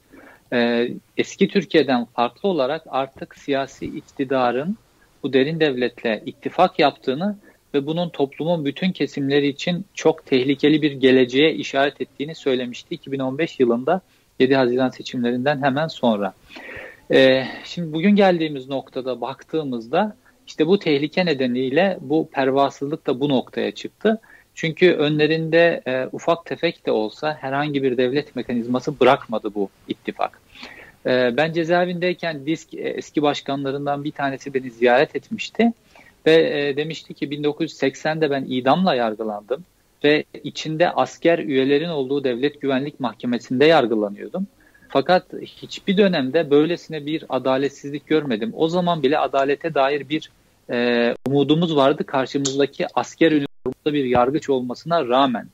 e, 0.53 0.89
eski 1.17 1.47
Türkiye'den 1.47 2.05
farklı 2.05 2.49
olarak 2.49 2.83
artık 2.89 3.37
siyasi 3.37 3.85
iktidarın 3.85 4.77
bu 5.23 5.33
derin 5.33 5.59
devletle 5.59 6.23
ittifak 6.25 6.79
yaptığını 6.79 7.37
ve 7.73 7.85
bunun 7.85 8.09
toplumun 8.09 8.65
bütün 8.65 8.91
kesimleri 8.91 9.47
için 9.47 9.85
çok 9.93 10.25
tehlikeli 10.25 10.81
bir 10.81 10.91
geleceğe 10.91 11.53
işaret 11.53 12.01
ettiğini 12.01 12.35
söylemişti 12.35 12.95
2015 12.95 13.59
yılında 13.59 14.01
7 14.39 14.55
Haziran 14.55 14.89
seçimlerinden 14.89 15.63
hemen 15.63 15.87
sonra. 15.87 16.33
Ee, 17.11 17.43
şimdi 17.63 17.93
bugün 17.93 18.15
geldiğimiz 18.15 18.69
noktada 18.69 19.21
baktığımızda 19.21 20.15
işte 20.47 20.67
bu 20.67 20.79
tehlike 20.79 21.25
nedeniyle 21.25 21.97
bu 22.01 22.29
pervasızlık 22.29 23.07
da 23.07 23.19
bu 23.19 23.29
noktaya 23.29 23.71
çıktı. 23.71 24.21
Çünkü 24.55 24.93
önlerinde 24.93 25.81
e, 25.87 26.07
ufak 26.11 26.45
tefek 26.45 26.85
de 26.85 26.91
olsa 26.91 27.37
herhangi 27.41 27.83
bir 27.83 27.97
devlet 27.97 28.35
mekanizması 28.35 28.99
bırakmadı 28.99 29.53
bu 29.55 29.69
ittifak. 29.87 30.41
E, 31.05 31.37
ben 31.37 31.53
cezaevindeyken 31.53 32.45
DİSK 32.45 32.73
e, 32.73 32.77
eski 32.77 33.21
başkanlarından 33.21 34.03
bir 34.03 34.11
tanesi 34.11 34.53
beni 34.53 34.71
ziyaret 34.71 35.15
etmişti 35.15 35.73
ve 36.25 36.33
e, 36.33 36.77
demişti 36.77 37.13
ki 37.13 37.27
1980'de 37.27 38.31
ben 38.31 38.45
idamla 38.47 38.95
yargılandım 38.95 39.63
ve 40.03 40.23
içinde 40.43 40.91
asker 40.91 41.39
üyelerin 41.39 41.89
olduğu 41.89 42.23
devlet 42.23 42.61
güvenlik 42.61 42.99
mahkemesinde 42.99 43.65
yargılanıyordum. 43.65 44.47
Fakat 44.89 45.25
hiçbir 45.41 45.97
dönemde 45.97 46.51
böylesine 46.51 47.05
bir 47.05 47.25
adaletsizlik 47.29 48.07
görmedim. 48.07 48.51
O 48.55 48.67
zaman 48.67 49.03
bile 49.03 49.19
adalete 49.19 49.73
dair 49.73 50.09
bir 50.09 50.29
e, 50.71 51.15
umudumuz 51.27 51.75
vardı 51.75 52.03
karşımızdaki 52.03 52.87
asker 52.95 53.31
üniformada 53.65 53.93
bir 53.93 54.05
yargıç 54.05 54.49
olmasına 54.49 55.07
rağmen. 55.07 55.47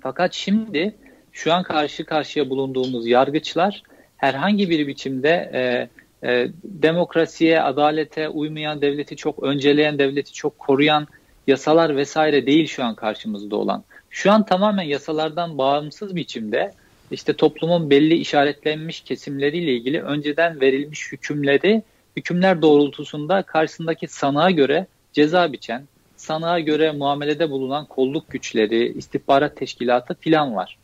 Fakat 0.00 0.34
şimdi 0.34 0.94
şu 1.32 1.52
an 1.52 1.62
karşı 1.62 2.04
karşıya 2.04 2.50
bulunduğumuz 2.50 3.06
yargıçlar 3.06 3.82
herhangi 4.16 4.70
bir 4.70 4.86
biçimde 4.86 5.50
e, 5.54 5.88
e, 6.28 6.48
demokrasiye, 6.64 7.62
adalete 7.62 8.28
uymayan 8.28 8.80
devleti 8.80 9.16
çok 9.16 9.42
önceleyen, 9.42 9.98
devleti 9.98 10.32
çok 10.32 10.58
koruyan 10.58 11.06
yasalar 11.46 11.96
vesaire 11.96 12.46
değil 12.46 12.66
şu 12.66 12.84
an 12.84 12.94
karşımızda 12.94 13.56
olan. 13.56 13.84
Şu 14.10 14.32
an 14.32 14.46
tamamen 14.46 14.82
yasalardan 14.82 15.58
bağımsız 15.58 16.16
biçimde 16.16 16.72
işte 17.10 17.32
toplumun 17.32 17.90
belli 17.90 18.14
işaretlenmiş 18.14 19.00
kesimleriyle 19.00 19.72
ilgili 19.72 20.02
önceden 20.02 20.60
verilmiş 20.60 21.12
hükümleri 21.12 21.82
hükümler 22.16 22.62
doğrultusunda 22.62 23.42
karşısındaki 23.42 24.08
sanığa 24.08 24.50
göre 24.50 24.86
ceza 25.12 25.52
biçen, 25.52 25.82
sanığa 26.20 26.60
göre 26.60 26.92
muamelede 26.92 27.50
bulunan 27.50 27.86
kolluk 27.86 28.30
güçleri, 28.30 28.92
istihbarat 28.92 29.56
teşkilatı 29.56 30.14
filan 30.14 30.56
var. 30.56 30.78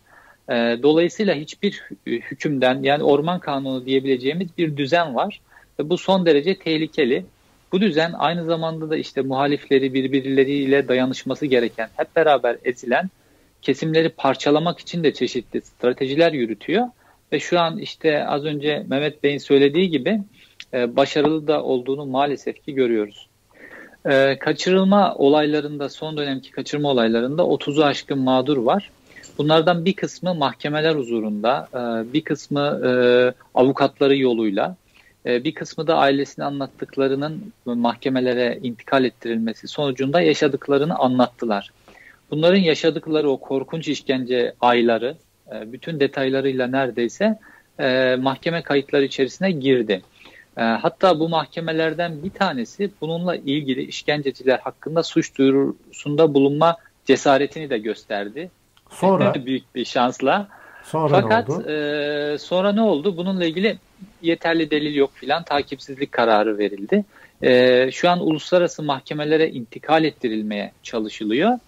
E, 0.48 0.54
dolayısıyla 0.82 1.34
hiçbir 1.34 1.82
hükümden 2.06 2.82
yani 2.82 3.02
orman 3.02 3.40
kanunu 3.40 3.86
diyebileceğimiz 3.86 4.48
bir 4.58 4.76
düzen 4.76 5.14
var 5.14 5.40
ve 5.78 5.88
bu 5.88 5.98
son 5.98 6.26
derece 6.26 6.58
tehlikeli. 6.58 7.24
Bu 7.72 7.80
düzen 7.80 8.12
aynı 8.18 8.44
zamanda 8.44 8.90
da 8.90 8.96
işte 8.96 9.20
muhalifleri 9.20 9.94
birbirleriyle 9.94 10.88
dayanışması 10.88 11.46
gereken, 11.46 11.88
hep 11.96 12.16
beraber 12.16 12.56
ezilen 12.64 13.10
kesimleri 13.62 14.08
parçalamak 14.08 14.78
için 14.78 15.04
de 15.04 15.12
çeşitli 15.12 15.60
stratejiler 15.60 16.32
yürütüyor. 16.32 16.86
Ve 17.32 17.40
şu 17.40 17.60
an 17.60 17.78
işte 17.78 18.26
az 18.26 18.44
önce 18.44 18.84
Mehmet 18.88 19.22
Bey'in 19.22 19.38
söylediği 19.38 19.90
gibi 19.90 20.20
e, 20.74 20.96
başarılı 20.96 21.46
da 21.46 21.62
olduğunu 21.62 22.06
maalesef 22.06 22.64
ki 22.64 22.74
görüyoruz. 22.74 23.28
E, 24.06 24.38
kaçırılma 24.38 25.14
olaylarında 25.14 25.88
son 25.88 26.16
dönemki 26.16 26.50
kaçırma 26.50 26.90
olaylarında 26.90 27.42
30'u 27.42 27.84
aşkın 27.84 28.18
mağdur 28.18 28.56
var. 28.56 28.90
Bunlardan 29.38 29.84
bir 29.84 29.92
kısmı 29.92 30.34
mahkemeler 30.34 30.94
huzurunda, 30.94 31.68
e, 31.74 32.12
bir 32.12 32.20
kısmı 32.20 32.60
avukatları 33.54 34.16
yoluyla, 34.16 34.76
bir 35.26 35.54
kısmı 35.54 35.86
da 35.86 35.96
ailesine 35.96 36.44
anlattıklarının 36.44 37.52
mahkemelere 37.64 38.58
intikal 38.62 39.04
ettirilmesi 39.04 39.68
sonucunda 39.68 40.20
yaşadıklarını 40.20 40.94
anlattılar. 40.98 41.70
Bunların 42.30 42.60
yaşadıkları 42.60 43.30
o 43.30 43.36
korkunç 43.36 43.88
işkence 43.88 44.54
ayları 44.60 45.16
bütün 45.66 46.00
detaylarıyla 46.00 46.66
neredeyse 46.66 47.38
mahkeme 48.18 48.62
kayıtları 48.62 49.04
içerisine 49.04 49.50
girdi. 49.50 50.02
E, 50.56 50.62
hatta 50.62 51.20
bu 51.20 51.28
mahkemelerden 51.28 52.22
bir 52.22 52.30
tanesi 52.30 52.90
bununla 53.00 53.36
ilgili 53.36 53.82
işkenceciler 53.82 54.58
hakkında 54.58 55.02
suç 55.02 55.38
duyurusunda 55.38 56.34
bulunma 56.34 56.76
cesaretini 57.04 57.70
de 57.70 57.78
gösterdi. 57.78 58.50
Sonra 58.90 59.34
büyük 59.46 59.74
bir 59.74 59.84
şansla. 59.84 60.48
Sonra 60.84 61.20
Fakat 61.20 61.48
ne 61.48 61.54
oldu? 61.54 61.70
E, 61.70 62.38
sonra 62.38 62.72
ne 62.72 62.80
oldu? 62.80 63.16
Bununla 63.16 63.44
ilgili 63.44 63.78
yeterli 64.22 64.70
delil 64.70 64.94
yok 64.94 65.10
filan 65.14 65.42
takipsizlik 65.42 66.12
kararı 66.12 66.58
verildi. 66.58 67.04
E, 67.42 67.90
şu 67.90 68.10
an 68.10 68.20
uluslararası 68.20 68.82
mahkemelere 68.82 69.50
intikal 69.50 70.04
ettirilmeye 70.04 70.72
çalışılıyor. 70.82 71.58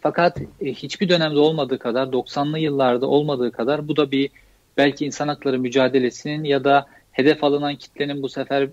Fakat 0.00 0.40
e, 0.60 0.72
hiçbir 0.72 1.08
dönemde 1.08 1.38
olmadığı 1.38 1.78
kadar 1.78 2.06
90'lı 2.06 2.58
yıllarda 2.58 3.06
olmadığı 3.06 3.52
kadar 3.52 3.88
bu 3.88 3.96
da 3.96 4.10
bir 4.10 4.30
belki 4.76 5.06
insan 5.06 5.28
hakları 5.28 5.58
mücadelesinin 5.58 6.44
ya 6.44 6.64
da 6.64 6.86
hedef 7.16 7.44
alınan 7.44 7.76
kitlenin 7.76 8.22
bu 8.22 8.28
sefer 8.28 8.68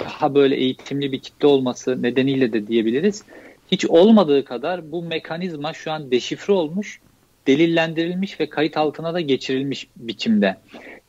daha 0.00 0.34
böyle 0.34 0.56
eğitimli 0.56 1.12
bir 1.12 1.18
kitle 1.18 1.48
olması 1.48 2.02
nedeniyle 2.02 2.52
de 2.52 2.66
diyebiliriz. 2.66 3.24
Hiç 3.72 3.86
olmadığı 3.86 4.44
kadar 4.44 4.92
bu 4.92 5.02
mekanizma 5.02 5.72
şu 5.72 5.92
an 5.92 6.10
deşifre 6.10 6.52
olmuş, 6.52 7.00
delillendirilmiş 7.46 8.40
ve 8.40 8.48
kayıt 8.48 8.76
altına 8.76 9.14
da 9.14 9.20
geçirilmiş 9.20 9.88
biçimde. 9.96 10.56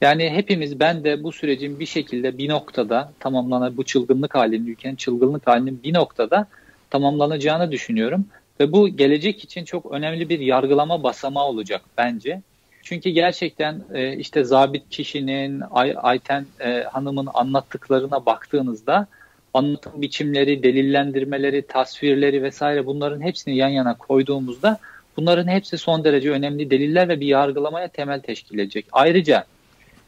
Yani 0.01 0.29
hepimiz 0.29 0.79
ben 0.79 1.03
de 1.03 1.24
bu 1.24 1.31
sürecin 1.31 1.79
bir 1.79 1.86
şekilde 1.86 2.38
bir 2.38 2.50
noktada 2.50 3.13
tamamlanan 3.19 3.77
bu 3.77 3.84
çılgınlık 3.84 4.36
halinin, 4.36 4.67
ülkenin 4.67 4.96
çılgınlık 4.96 5.48
halinin 5.48 5.84
bir 5.84 5.93
noktada 5.93 6.48
tamamlanacağını 6.89 7.72
düşünüyorum. 7.72 8.25
Ve 8.60 8.72
bu 8.72 8.89
gelecek 8.89 9.43
için 9.43 9.65
çok 9.65 9.91
önemli 9.91 10.29
bir 10.29 10.39
yargılama 10.39 11.03
basamağı 11.03 11.46
olacak 11.46 11.81
bence. 11.98 12.41
Çünkü 12.83 13.09
gerçekten 13.09 13.81
e, 13.93 14.15
işte 14.15 14.43
zabit 14.43 14.89
kişinin, 14.89 15.63
Ay, 15.71 15.95
Ayten 15.98 16.45
e, 16.59 16.83
Hanım'ın 16.83 17.27
anlattıklarına 17.33 18.25
baktığınızda 18.25 19.07
anlatım 19.53 20.01
biçimleri, 20.01 20.63
delillendirmeleri, 20.63 21.67
tasvirleri 21.67 22.43
vesaire 22.43 22.86
bunların 22.86 23.21
hepsini 23.21 23.57
yan 23.57 23.69
yana 23.69 23.98
koyduğumuzda 23.98 24.77
bunların 25.17 25.48
hepsi 25.48 25.77
son 25.77 26.03
derece 26.03 26.31
önemli 26.31 26.69
deliller 26.69 27.09
ve 27.09 27.19
bir 27.19 27.27
yargılamaya 27.27 27.88
temel 27.88 28.21
teşkil 28.21 28.59
edecek. 28.59 28.86
Ayrıca 28.91 29.45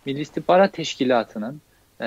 Milli 0.05 0.19
İstihbarat 0.19 0.73
Teşkilatı'nın 0.73 1.61
e, 2.01 2.05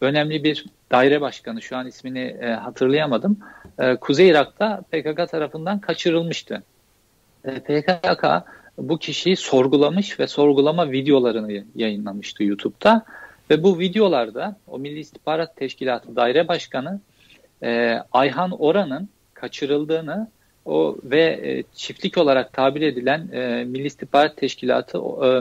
önemli 0.00 0.44
bir 0.44 0.66
daire 0.90 1.20
başkanı, 1.20 1.62
şu 1.62 1.76
an 1.76 1.86
ismini 1.86 2.36
e, 2.40 2.46
hatırlayamadım, 2.46 3.38
e, 3.78 3.96
Kuzey 3.96 4.28
Irak'ta 4.28 4.82
PKK 4.92 5.30
tarafından 5.30 5.78
kaçırılmıştı. 5.78 6.62
E, 7.44 7.58
PKK 7.58 8.26
bu 8.78 8.98
kişiyi 8.98 9.36
sorgulamış 9.36 10.20
ve 10.20 10.26
sorgulama 10.26 10.92
videolarını 10.92 11.64
yayınlamıştı 11.74 12.44
YouTube'da. 12.44 13.04
Ve 13.50 13.62
bu 13.62 13.78
videolarda 13.78 14.56
o 14.66 14.78
Milli 14.78 14.98
İstihbarat 14.98 15.56
Teşkilatı 15.56 16.16
Daire 16.16 16.48
Başkanı 16.48 17.00
e, 17.62 17.98
Ayhan 18.12 18.50
Oran'ın 18.50 19.08
kaçırıldığını 19.34 20.28
o 20.64 20.96
ve 21.04 21.22
e, 21.22 21.62
çiftlik 21.74 22.18
olarak 22.18 22.52
tabir 22.52 22.82
edilen 22.82 23.28
e, 23.32 23.64
Milli 23.64 23.86
İstihbarat 23.86 24.36
Teşkilatı 24.36 24.98
e, 24.98 25.40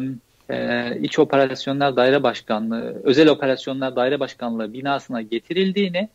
e, 0.55 0.97
İç 1.01 1.19
Operasyonlar 1.19 1.95
Daire 1.95 2.23
Başkanlığı, 2.23 3.01
Özel 3.03 3.27
Operasyonlar 3.27 3.95
Daire 3.95 4.19
Başkanlığı 4.19 4.73
binasına 4.73 5.21
getirildiğini, 5.21 6.09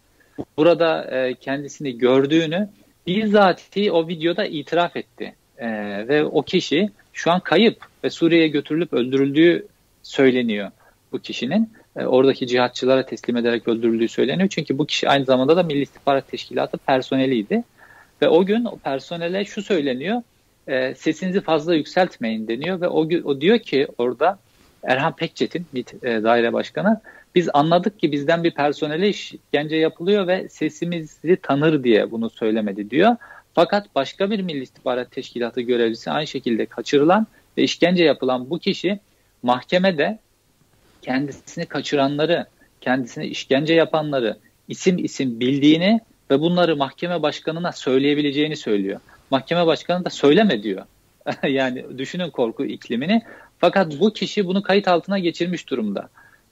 burada 0.57 1.05
e, 1.05 1.35
kendisini 1.35 1.99
gördüğünü 1.99 2.69
bizzati 3.07 3.93
o 3.93 4.09
videoda 4.09 4.45
itiraf 4.45 4.97
etti. 4.97 5.35
E, 5.59 5.69
ve 6.09 6.25
o 6.25 6.43
kişi 6.43 6.91
şu 7.13 7.31
an 7.31 7.41
kayıp 7.41 7.85
ve 8.05 8.11
Suriye'ye 8.11 8.49
götürülüp 8.49 8.93
öldürüldüğü 8.93 9.67
söyleniyor 10.03 10.71
bu 11.13 11.19
kişinin. 11.19 11.73
E, 11.97 12.05
oradaki 12.05 12.47
cihatçılara 12.47 13.07
teslim 13.07 13.37
ederek 13.37 13.69
öldürüldüğü 13.69 14.09
söyleniyor. 14.09 14.49
Çünkü 14.49 14.79
bu 14.79 14.87
kişi 14.87 15.09
aynı 15.09 15.25
zamanda 15.25 15.57
da 15.57 15.63
Milli 15.63 15.83
İstihbarat 15.83 16.29
Teşkilatı 16.29 16.79
personeliydi. 16.79 17.65
Ve 18.23 18.29
o 18.29 18.47
gün 18.47 18.65
o 18.65 18.77
personele 18.77 19.45
şu 19.45 19.63
söyleniyor, 19.63 20.23
e, 20.67 20.95
sesinizi 20.95 21.41
fazla 21.41 21.75
yükseltmeyin 21.75 22.49
deniyor 22.49 22.81
ve 22.81 22.89
o, 22.89 23.09
o 23.25 23.41
diyor 23.41 23.59
ki 23.59 23.87
orada 23.99 24.39
Erhan 24.83 25.17
Pekçet'in 25.17 25.67
bir 25.75 25.85
e, 26.03 26.23
daire 26.23 26.53
başkanı, 26.53 27.01
biz 27.35 27.49
anladık 27.53 28.01
ki 28.01 28.13
bizden 28.13 28.45
bir 28.45 28.55
personele 28.55 29.09
işkence 29.09 29.77
yapılıyor 29.77 30.27
ve 30.27 30.49
sesimizi 30.49 31.37
tanır 31.43 31.85
diye 31.85 32.11
bunu 32.11 32.31
söylemedi 32.31 32.91
diyor. 32.91 33.17
Fakat 33.55 33.95
başka 33.95 34.31
bir 34.31 34.41
Milli 34.41 34.63
İstihbarat 34.63 35.11
Teşkilatı 35.11 35.61
görevlisi 35.61 36.11
aynı 36.11 36.27
şekilde 36.27 36.67
kaçırılan 36.67 37.27
ve 37.59 37.63
işkence 37.63 38.05
yapılan 38.05 38.51
bu 38.51 38.59
kişi 38.59 39.01
mahkemede 39.43 40.19
kendisini 41.03 41.67
kaçıranları, 41.67 42.47
kendisine 42.81 43.27
işkence 43.27 43.75
yapanları 43.75 44.37
isim 44.69 45.05
isim 45.05 45.41
bildiğini 45.41 46.01
ve 46.31 46.41
bunları 46.41 46.77
mahkeme 46.77 47.23
başkanına 47.23 47.73
söyleyebileceğini 47.73 48.57
söylüyor. 48.57 49.01
Mahkeme 49.31 49.67
başkanı 49.67 50.05
da 50.05 50.11
söyleme 50.11 50.63
diyor. 50.63 50.85
yani 51.49 51.99
düşünün 51.99 52.31
korku 52.31 52.65
iklimini. 52.65 53.23
Fakat 53.59 54.01
bu 54.01 54.13
kişi 54.13 54.47
bunu 54.47 54.63
kayıt 54.63 54.89
altına 54.89 55.19
geçirmiş 55.19 55.69
durumda. 55.69 56.09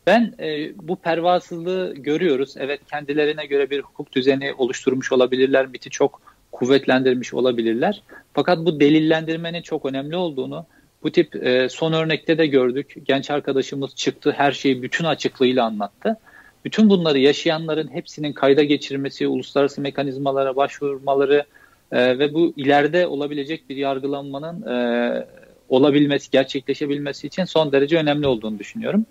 Ben 0.07 0.35
e, 0.41 0.73
bu 0.89 0.97
pervasızlığı 0.97 1.95
görüyoruz. 1.95 2.55
Evet 2.57 2.81
kendilerine 2.91 3.47
göre 3.47 3.71
bir 3.71 3.81
hukuk 3.81 4.13
düzeni 4.13 4.55
oluşturmuş 4.59 5.13
olabilirler. 5.13 5.67
MIT'i 5.67 5.91
çok 5.91 6.21
kuvvetlendirmiş 6.53 7.35
olabilirler. 7.35 8.03
Fakat 8.35 8.59
bu 8.59 8.81
delillendirmenin 8.81 9.63
çok 9.63 9.87
önemli 9.87 10.17
olduğunu 10.17 10.67
bu 11.03 11.13
tip 11.13 11.47
e, 11.47 11.69
son 11.69 11.93
örnekte 11.93 12.39
de 12.39 12.47
gördük. 12.47 12.95
Genç 13.05 13.31
arkadaşımız 13.31 13.95
çıktı 13.95 14.35
her 14.37 14.53
şeyi 14.53 14.83
bütün 14.83 15.05
açıklığıyla 15.05 15.65
anlattı. 15.65 16.17
Bütün 16.65 16.91
bunları 16.91 17.19
yaşayanların 17.19 17.89
hepsinin 17.93 18.33
kayda 18.33 18.63
geçirmesi, 18.63 19.27
uluslararası 19.27 19.81
mekanizmalara 19.81 20.57
başvurmaları 20.57 21.45
e, 21.93 22.19
ve 22.19 22.35
bu 22.35 22.53
ileride 22.57 23.07
olabilecek 23.07 23.69
bir 23.69 23.77
yargılanmanın 23.77 24.63
e, 24.63 25.27
olabilmesi, 25.69 26.31
gerçekleşebilmesi 26.31 27.27
için 27.27 27.45
son 27.45 27.73
derece 27.73 27.99
önemli 27.99 28.27
olduğunu 28.27 28.59
düşünüyorum. 28.59 29.07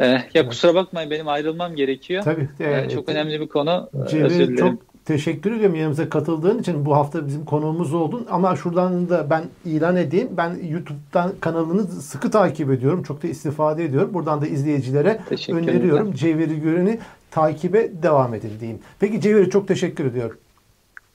E, 0.00 0.22
ya 0.34 0.46
kusura 0.48 0.74
bakmayın 0.74 1.10
benim 1.10 1.28
ayrılmam 1.28 1.76
gerekiyor. 1.76 2.22
Tabii. 2.22 2.48
E, 2.60 2.88
çok 2.88 3.08
önemli 3.08 3.40
bir 3.40 3.48
konu. 3.48 3.90
Cevdet 4.10 4.58
çok 4.58 4.93
teşekkür 5.04 5.52
ediyorum 5.52 5.76
yanımıza 5.76 6.08
katıldığın 6.08 6.58
için. 6.58 6.86
Bu 6.86 6.96
hafta 6.96 7.26
bizim 7.26 7.44
konuğumuz 7.44 7.94
oldun. 7.94 8.26
Ama 8.30 8.56
şuradan 8.56 9.08
da 9.08 9.30
ben 9.30 9.44
ilan 9.64 9.96
edeyim. 9.96 10.28
Ben 10.36 10.58
YouTube'dan 10.68 11.32
kanalını 11.40 11.86
sıkı 11.86 12.30
takip 12.30 12.70
ediyorum. 12.70 13.02
Çok 13.02 13.22
da 13.22 13.28
istifade 13.28 13.84
ediyorum. 13.84 14.14
Buradan 14.14 14.40
da 14.40 14.46
izleyicilere 14.46 15.20
öneriyorum. 15.48 16.12
Cevheri 16.12 16.60
Gören'i 16.60 16.98
takibe 17.30 18.02
devam 18.02 18.34
edin 18.34 18.52
diyeyim. 18.60 18.80
Peki 19.00 19.20
Cevheri 19.20 19.50
çok 19.50 19.68
teşekkür 19.68 20.04
ediyorum. 20.04 20.36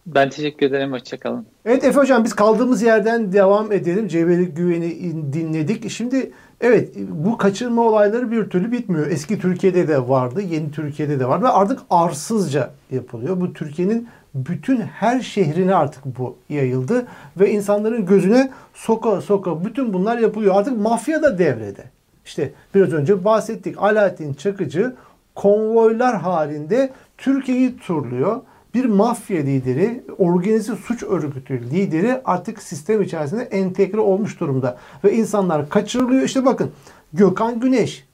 Ben 0.05 0.29
teşekkür 0.29 0.65
ederim. 0.65 0.91
Hoşçakalın. 0.91 1.45
Evet 1.65 1.83
Efe 1.83 1.99
Hocam 1.99 2.23
biz 2.23 2.33
kaldığımız 2.33 2.81
yerden 2.81 3.33
devam 3.33 3.71
edelim. 3.71 4.07
Cevheri 4.07 4.45
Güven'i 4.45 5.33
dinledik. 5.33 5.89
Şimdi 5.89 6.31
evet 6.61 6.95
bu 7.09 7.37
kaçırma 7.37 7.81
olayları 7.81 8.31
bir 8.31 8.49
türlü 8.49 8.71
bitmiyor. 8.71 9.07
Eski 9.07 9.39
Türkiye'de 9.39 9.87
de 9.87 10.09
vardı, 10.09 10.41
yeni 10.41 10.71
Türkiye'de 10.71 11.19
de 11.19 11.27
var 11.27 11.43
ve 11.43 11.47
artık 11.47 11.79
arsızca 11.89 12.69
yapılıyor. 12.91 13.41
Bu 13.41 13.53
Türkiye'nin 13.53 14.07
bütün 14.35 14.81
her 14.81 15.21
şehrine 15.21 15.75
artık 15.75 16.05
bu 16.05 16.35
yayıldı 16.49 17.07
ve 17.39 17.51
insanların 17.51 18.05
gözüne 18.05 18.51
soka 18.73 19.21
soka 19.21 19.65
bütün 19.65 19.93
bunlar 19.93 20.17
yapılıyor. 20.17 20.55
Artık 20.55 20.77
mafya 20.77 21.23
da 21.23 21.37
devrede. 21.37 21.83
İşte 22.25 22.51
biraz 22.75 22.93
önce 22.93 23.25
bahsettik. 23.25 23.75
Alaaddin 23.77 24.33
Çakıcı 24.33 24.95
konvoylar 25.35 26.21
halinde 26.21 26.89
Türkiye'yi 27.17 27.77
turluyor 27.77 28.41
bir 28.73 28.85
mafya 28.85 29.41
lideri, 29.41 30.03
organize 30.17 30.75
suç 30.75 31.03
örgütü 31.03 31.69
lideri 31.69 32.21
artık 32.25 32.63
sistem 32.63 33.01
içerisinde 33.01 33.43
entegre 33.43 33.99
olmuş 33.99 34.39
durumda. 34.39 34.77
Ve 35.03 35.13
insanlar 35.13 35.69
kaçırılıyor. 35.69 36.23
İşte 36.23 36.45
bakın 36.45 36.71
Gökhan 37.13 37.59
Güneş 37.59 38.05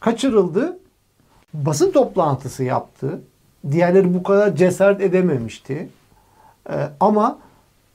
kaçırıldı. 0.00 0.78
Basın 1.54 1.90
toplantısı 1.90 2.64
yaptı. 2.64 3.20
Diğerleri 3.70 4.14
bu 4.14 4.22
kadar 4.22 4.56
cesaret 4.56 5.00
edememişti. 5.00 5.88
Ee, 6.70 6.88
ama 7.00 7.38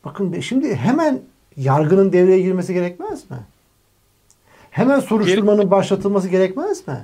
bakın 0.05 0.39
şimdi 0.39 0.75
hemen 0.75 1.19
yargının 1.57 2.13
devreye 2.13 2.41
girmesi 2.41 2.73
gerekmez 2.73 3.31
mi? 3.31 3.37
Hemen 4.71 4.99
soruşturmanın 4.99 5.71
başlatılması 5.71 6.27
gerekmez 6.27 6.87
mi? 6.87 7.01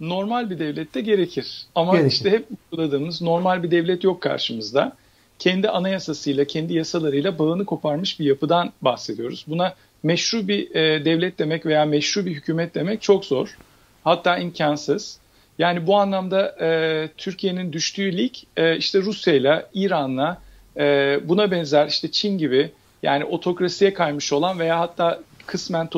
Normal 0.00 0.50
bir 0.50 0.58
devlette 0.58 1.00
gerekir. 1.00 1.66
Ama 1.74 1.92
gerekir. 1.92 2.12
işte 2.12 2.30
hep 2.30 2.46
vurguladığımız 2.50 3.22
normal 3.22 3.62
bir 3.62 3.70
devlet 3.70 4.04
yok 4.04 4.20
karşımızda. 4.20 4.92
Kendi 5.38 5.68
anayasasıyla, 5.68 6.44
kendi 6.44 6.74
yasalarıyla 6.74 7.38
bağını 7.38 7.64
koparmış 7.64 8.20
bir 8.20 8.24
yapıdan 8.24 8.72
bahsediyoruz. 8.82 9.44
Buna 9.48 9.74
meşru 10.02 10.48
bir 10.48 10.74
e, 10.74 11.04
devlet 11.04 11.38
demek 11.38 11.66
veya 11.66 11.84
meşru 11.84 12.26
bir 12.26 12.30
hükümet 12.30 12.74
demek 12.74 13.02
çok 13.02 13.24
zor. 13.24 13.56
Hatta 14.04 14.38
imkansız. 14.38 15.18
Yani 15.58 15.86
bu 15.86 15.96
anlamda 15.96 16.56
e, 16.60 17.08
Türkiye'nin 17.16 17.72
düştüğü 17.72 18.16
lig 18.16 18.34
e, 18.56 18.76
işte 18.76 18.98
Rusya'yla, 19.00 19.68
İran'la 19.74 20.42
e, 20.76 21.18
buna 21.24 21.50
benzer 21.50 21.86
işte 21.86 22.10
Çin 22.10 22.38
gibi 22.38 22.70
yani 23.02 23.24
otokrasiye 23.24 23.94
kaymış 23.94 24.32
olan 24.32 24.58
veya 24.58 24.80
hatta 24.80 25.20
kısmen 25.46 25.88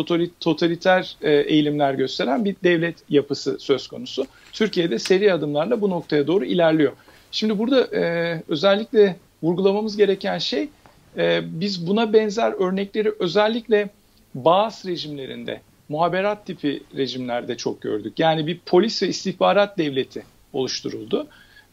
totaliter 0.40 1.16
e, 1.22 1.30
eğilimler 1.32 1.94
gösteren 1.94 2.44
bir 2.44 2.56
devlet 2.64 2.96
yapısı 3.08 3.56
söz 3.58 3.88
konusu. 3.88 4.26
Türkiye'de 4.52 4.98
seri 4.98 5.32
adımlarla 5.32 5.80
bu 5.80 5.90
noktaya 5.90 6.26
doğru 6.26 6.44
ilerliyor. 6.44 6.92
Şimdi 7.30 7.58
burada 7.58 7.96
e, 7.96 8.42
özellikle 8.48 9.16
vurgulamamız 9.42 9.96
gereken 9.96 10.38
şey 10.38 10.68
e, 11.16 11.40
biz 11.60 11.86
buna 11.86 12.12
benzer 12.12 12.52
örnekleri 12.52 13.12
özellikle 13.18 13.88
Bağız 14.34 14.84
rejimlerinde 14.86 15.60
muhaberat 15.88 16.46
tipi 16.46 16.82
rejimlerde 16.96 17.56
çok 17.56 17.80
gördük. 17.80 18.18
Yani 18.18 18.46
bir 18.46 18.58
polis 18.66 19.02
ve 19.02 19.08
istihbarat 19.08 19.78
devleti 19.78 20.22
oluşturuldu. 20.52 21.26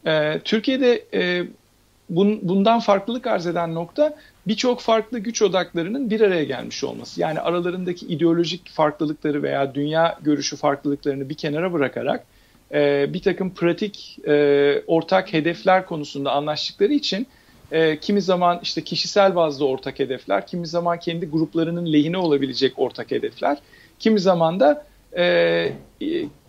E, 0.06 0.40
Türkiye'de 0.44 1.04
bun, 2.10 2.38
bundan 2.42 2.80
farklılık 2.80 3.26
arz 3.26 3.46
eden 3.46 3.74
nokta 3.74 4.16
birçok 4.46 4.80
farklı 4.80 5.18
güç 5.18 5.42
odaklarının 5.42 6.10
bir 6.10 6.20
araya 6.20 6.44
gelmiş 6.44 6.84
olması. 6.84 7.20
Yani 7.20 7.40
aralarındaki 7.40 8.06
ideolojik 8.06 8.70
farklılıkları 8.70 9.42
veya 9.42 9.74
dünya 9.74 10.18
görüşü 10.22 10.56
farklılıklarını 10.56 11.28
bir 11.28 11.34
kenara 11.34 11.72
bırakarak 11.72 12.26
e, 12.74 13.12
bir 13.12 13.22
takım 13.22 13.54
pratik 13.54 14.18
e, 14.28 14.82
ortak 14.86 15.32
hedefler 15.32 15.86
konusunda 15.86 16.32
anlaştıkları 16.32 16.92
için 16.92 17.26
e, 17.72 18.00
kimi 18.00 18.22
zaman 18.22 18.60
işte 18.62 18.84
kişisel 18.84 19.34
bazda 19.36 19.64
ortak 19.64 19.98
hedefler, 19.98 20.46
kimi 20.46 20.66
zaman 20.66 20.98
kendi 20.98 21.26
gruplarının 21.26 21.92
lehine 21.92 22.18
olabilecek 22.18 22.78
ortak 22.78 23.10
hedefler, 23.10 23.58
kimi 23.98 24.20
zaman 24.20 24.60
da 24.60 24.86
e, 25.16 25.72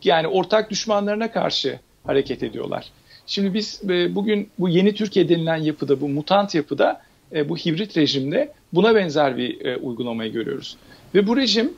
yani 0.03 0.27
ortak 0.27 0.69
düşmanlarına 0.69 1.31
karşı 1.31 1.79
hareket 2.03 2.43
ediyorlar. 2.43 2.85
Şimdi 3.27 3.53
biz 3.53 3.81
e, 3.89 4.15
bugün 4.15 4.49
bu 4.59 4.69
yeni 4.69 4.95
Türkiye 4.95 5.29
denilen 5.29 5.57
yapıda, 5.57 6.01
bu 6.01 6.07
mutant 6.09 6.55
yapıda, 6.55 7.01
e, 7.35 7.49
bu 7.49 7.57
hibrit 7.57 7.97
rejimde 7.97 8.53
buna 8.73 8.95
benzer 8.95 9.37
bir 9.37 9.65
e, 9.65 9.77
uygulamayı 9.77 10.31
görüyoruz. 10.31 10.77
Ve 11.15 11.27
bu 11.27 11.37
rejim 11.37 11.73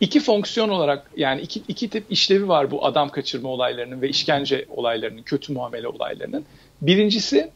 iki 0.00 0.20
fonksiyon 0.20 0.68
olarak 0.68 1.10
yani 1.16 1.40
iki, 1.40 1.62
iki 1.68 1.88
tip 1.88 2.04
işlevi 2.10 2.48
var 2.48 2.70
bu 2.70 2.86
adam 2.86 3.08
kaçırma 3.08 3.48
olaylarının 3.48 4.02
ve 4.02 4.08
işkence 4.08 4.66
olaylarının, 4.68 5.22
kötü 5.22 5.52
muamele 5.52 5.88
olaylarının. 5.88 6.44
Birincisi 6.82 7.50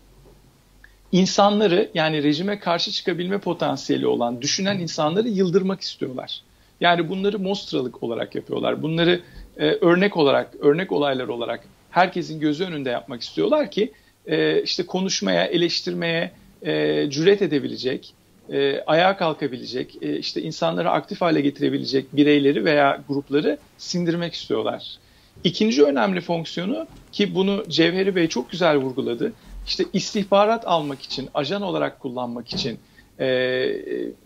insanları 1.12 1.90
yani 1.94 2.22
rejime 2.22 2.58
karşı 2.58 2.90
çıkabilme 2.90 3.38
potansiyeli 3.38 4.06
olan 4.06 4.42
düşünen 4.42 4.78
insanları 4.78 5.28
yıldırmak 5.28 5.80
istiyorlar. 5.80 6.40
Yani 6.80 7.08
bunları 7.08 7.38
mostralık 7.38 8.02
olarak 8.02 8.34
yapıyorlar. 8.34 8.82
Bunları 8.82 9.20
e, 9.56 9.64
örnek 9.66 10.16
olarak, 10.16 10.54
örnek 10.60 10.92
olaylar 10.92 11.28
olarak 11.28 11.64
herkesin 11.90 12.40
gözü 12.40 12.64
önünde 12.64 12.90
yapmak 12.90 13.22
istiyorlar 13.22 13.70
ki 13.70 13.92
e, 14.26 14.62
işte 14.62 14.86
konuşmaya, 14.86 15.44
eleştirmeye 15.44 16.30
e, 16.62 17.06
cüret 17.10 17.42
edebilecek, 17.42 18.14
e, 18.52 18.80
ayağa 18.86 19.16
kalkabilecek, 19.16 20.02
e, 20.02 20.18
işte 20.18 20.42
insanları 20.42 20.90
aktif 20.90 21.20
hale 21.20 21.40
getirebilecek 21.40 22.16
bireyleri 22.16 22.64
veya 22.64 23.02
grupları 23.08 23.58
sindirmek 23.78 24.34
istiyorlar. 24.34 24.98
İkinci 25.44 25.84
önemli 25.84 26.20
fonksiyonu 26.20 26.86
ki 27.12 27.34
bunu 27.34 27.64
Cevheri 27.68 28.16
Bey 28.16 28.28
çok 28.28 28.50
güzel 28.50 28.76
vurguladı. 28.76 29.32
İşte 29.66 29.84
istihbarat 29.92 30.66
almak 30.66 31.02
için, 31.02 31.28
ajan 31.34 31.62
olarak 31.62 32.00
kullanmak 32.00 32.48
için 32.52 32.78
e, 33.20 33.26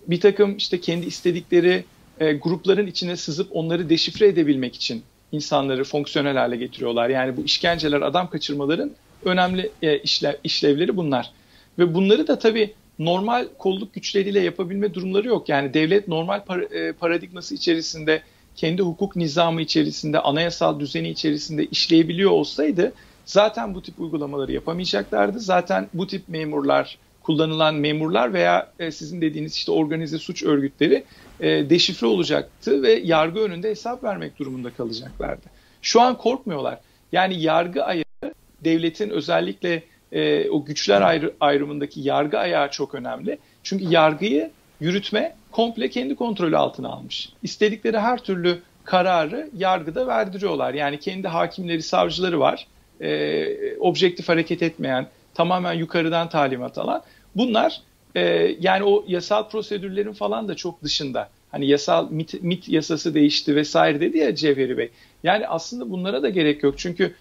bir 0.07 0.21
takım 0.21 0.57
işte 0.57 0.81
kendi 0.81 1.07
istedikleri 1.07 1.85
e, 2.21 2.33
grupların 2.33 2.87
içine 2.87 3.17
sızıp 3.17 3.49
onları 3.51 3.89
deşifre 3.89 4.27
edebilmek 4.27 4.75
için 4.75 5.03
insanları 5.33 5.85
fonksiyonel 5.85 6.37
hale 6.37 6.57
getiriyorlar. 6.57 7.09
Yani 7.09 7.37
bu 7.37 7.45
işkenceler, 7.45 8.01
adam 8.01 8.31
kaçırmaların 8.31 8.91
önemli 9.25 9.71
e, 9.83 9.99
işlev, 9.99 10.35
işlevleri 10.45 10.97
bunlar. 10.97 11.31
Ve 11.79 11.95
bunları 11.95 12.27
da 12.29 12.39
tabii 12.39 12.75
normal 12.99 13.49
kolluk 13.59 13.95
güçleriyle 13.95 14.41
yapabilme 14.41 14.95
durumları 14.95 15.29
yok. 15.29 15.49
Yani 15.49 15.75
devlet 15.75 16.09
normal 16.09 16.41
e, 16.71 16.93
paradigması 16.93 17.55
içerisinde, 17.55 18.23
kendi 18.57 18.83
hukuk 18.83 19.17
nizamı 19.17 19.63
içerisinde, 19.63 20.19
anayasal 20.19 20.81
düzeni 20.81 21.09
içerisinde 21.09 21.67
işleyebiliyor 21.67 22.31
olsaydı 22.31 22.93
zaten 23.25 23.75
bu 23.75 23.83
tip 23.83 24.01
uygulamaları 24.01 24.53
yapamayacaklardı. 24.53 25.41
Zaten 25.41 25.89
bu 25.95 26.07
tip 26.07 26.29
memurlar, 26.29 26.99
kullanılan 27.23 27.75
memurlar 27.75 28.33
veya 28.33 28.73
e, 28.79 28.91
sizin 28.91 29.21
dediğiniz 29.21 29.55
işte 29.55 29.73
organize 29.73 30.19
suç 30.19 30.43
örgütleri 30.43 31.05
e, 31.41 31.71
deşifre 31.71 32.07
olacaktı 32.07 32.83
ve 32.83 32.93
yargı 32.93 33.41
önünde 33.41 33.71
hesap 33.71 34.05
vermek 34.05 34.39
durumunda 34.39 34.71
kalacaklardı. 34.71 35.47
Şu 35.83 36.01
an 36.01 36.19
korkmuyorlar. 36.19 36.79
Yani 37.13 37.43
yargı 37.43 37.85
ayağı 37.85 38.35
devletin 38.65 39.11
özellikle 39.11 39.83
e, 40.13 40.51
o 40.51 40.65
güçler 40.65 41.01
ayrı, 41.01 41.35
ayrımındaki 41.41 42.01
yargı 42.01 42.39
ayağı 42.39 42.71
çok 42.71 42.95
önemli. 42.95 43.39
Çünkü 43.63 43.85
yargıyı 43.85 44.51
yürütme 44.81 45.35
komple 45.53 45.91
kendi 45.91 46.15
kontrolü 46.15 46.57
altına 46.57 46.89
almış. 46.89 47.33
İstedikleri 47.43 47.99
her 47.99 48.19
türlü 48.19 48.63
kararı 48.85 49.51
yargıda 49.57 50.07
verdiriyorlar. 50.07 50.75
Yani 50.75 51.01
kendi 51.01 51.29
hakimleri, 51.29 51.83
savcıları 51.83 52.41
var. 52.41 52.67
E, 53.01 53.77
objektif 53.77 54.29
hareket 54.29 54.63
etmeyen, 54.63 55.07
tamamen 55.35 55.73
yukarıdan 55.73 56.29
talimat 56.29 56.79
alan. 56.79 57.03
Bunlar 57.37 57.81
e, 58.15 58.21
yani 58.61 58.85
o 58.85 59.05
yasal 59.09 59.49
prosedürlerin 59.49 60.13
falan 60.13 60.49
da 60.49 60.55
çok 60.55 60.83
dışında. 60.83 61.29
Hani 61.51 61.67
yasal 61.67 62.11
MIT, 62.11 62.43
MIT 62.43 62.69
yasası 62.69 63.15
değişti 63.15 63.57
vesaire 63.57 64.01
dedi 64.01 64.19
ya 64.19 64.35
Cevheri 64.35 64.79
Bey. 64.79 64.91
Yani 65.23 65.49
aslında 65.49 65.91
bunlara 65.91 66.23
da 66.23 66.29
gerek 66.29 66.63
yok. 66.63 66.75
Çünkü 66.79 67.15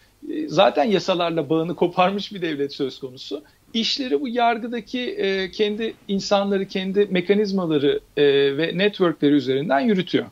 zaten 0.47 0.83
yasalarla 0.83 1.49
bağını 1.49 1.75
koparmış 1.75 2.33
bir 2.33 2.41
devlet 2.41 2.73
söz 2.73 2.99
konusu. 2.99 3.43
İşleri 3.73 4.21
bu 4.21 4.27
yargıdaki 4.27 4.99
e, 4.99 5.51
kendi 5.51 5.93
insanları, 6.07 6.65
kendi 6.65 7.07
mekanizmaları 7.11 7.99
e, 8.17 8.23
ve 8.57 8.77
networkleri 8.77 9.33
üzerinden 9.33 9.79
yürütüyor. 9.79 10.25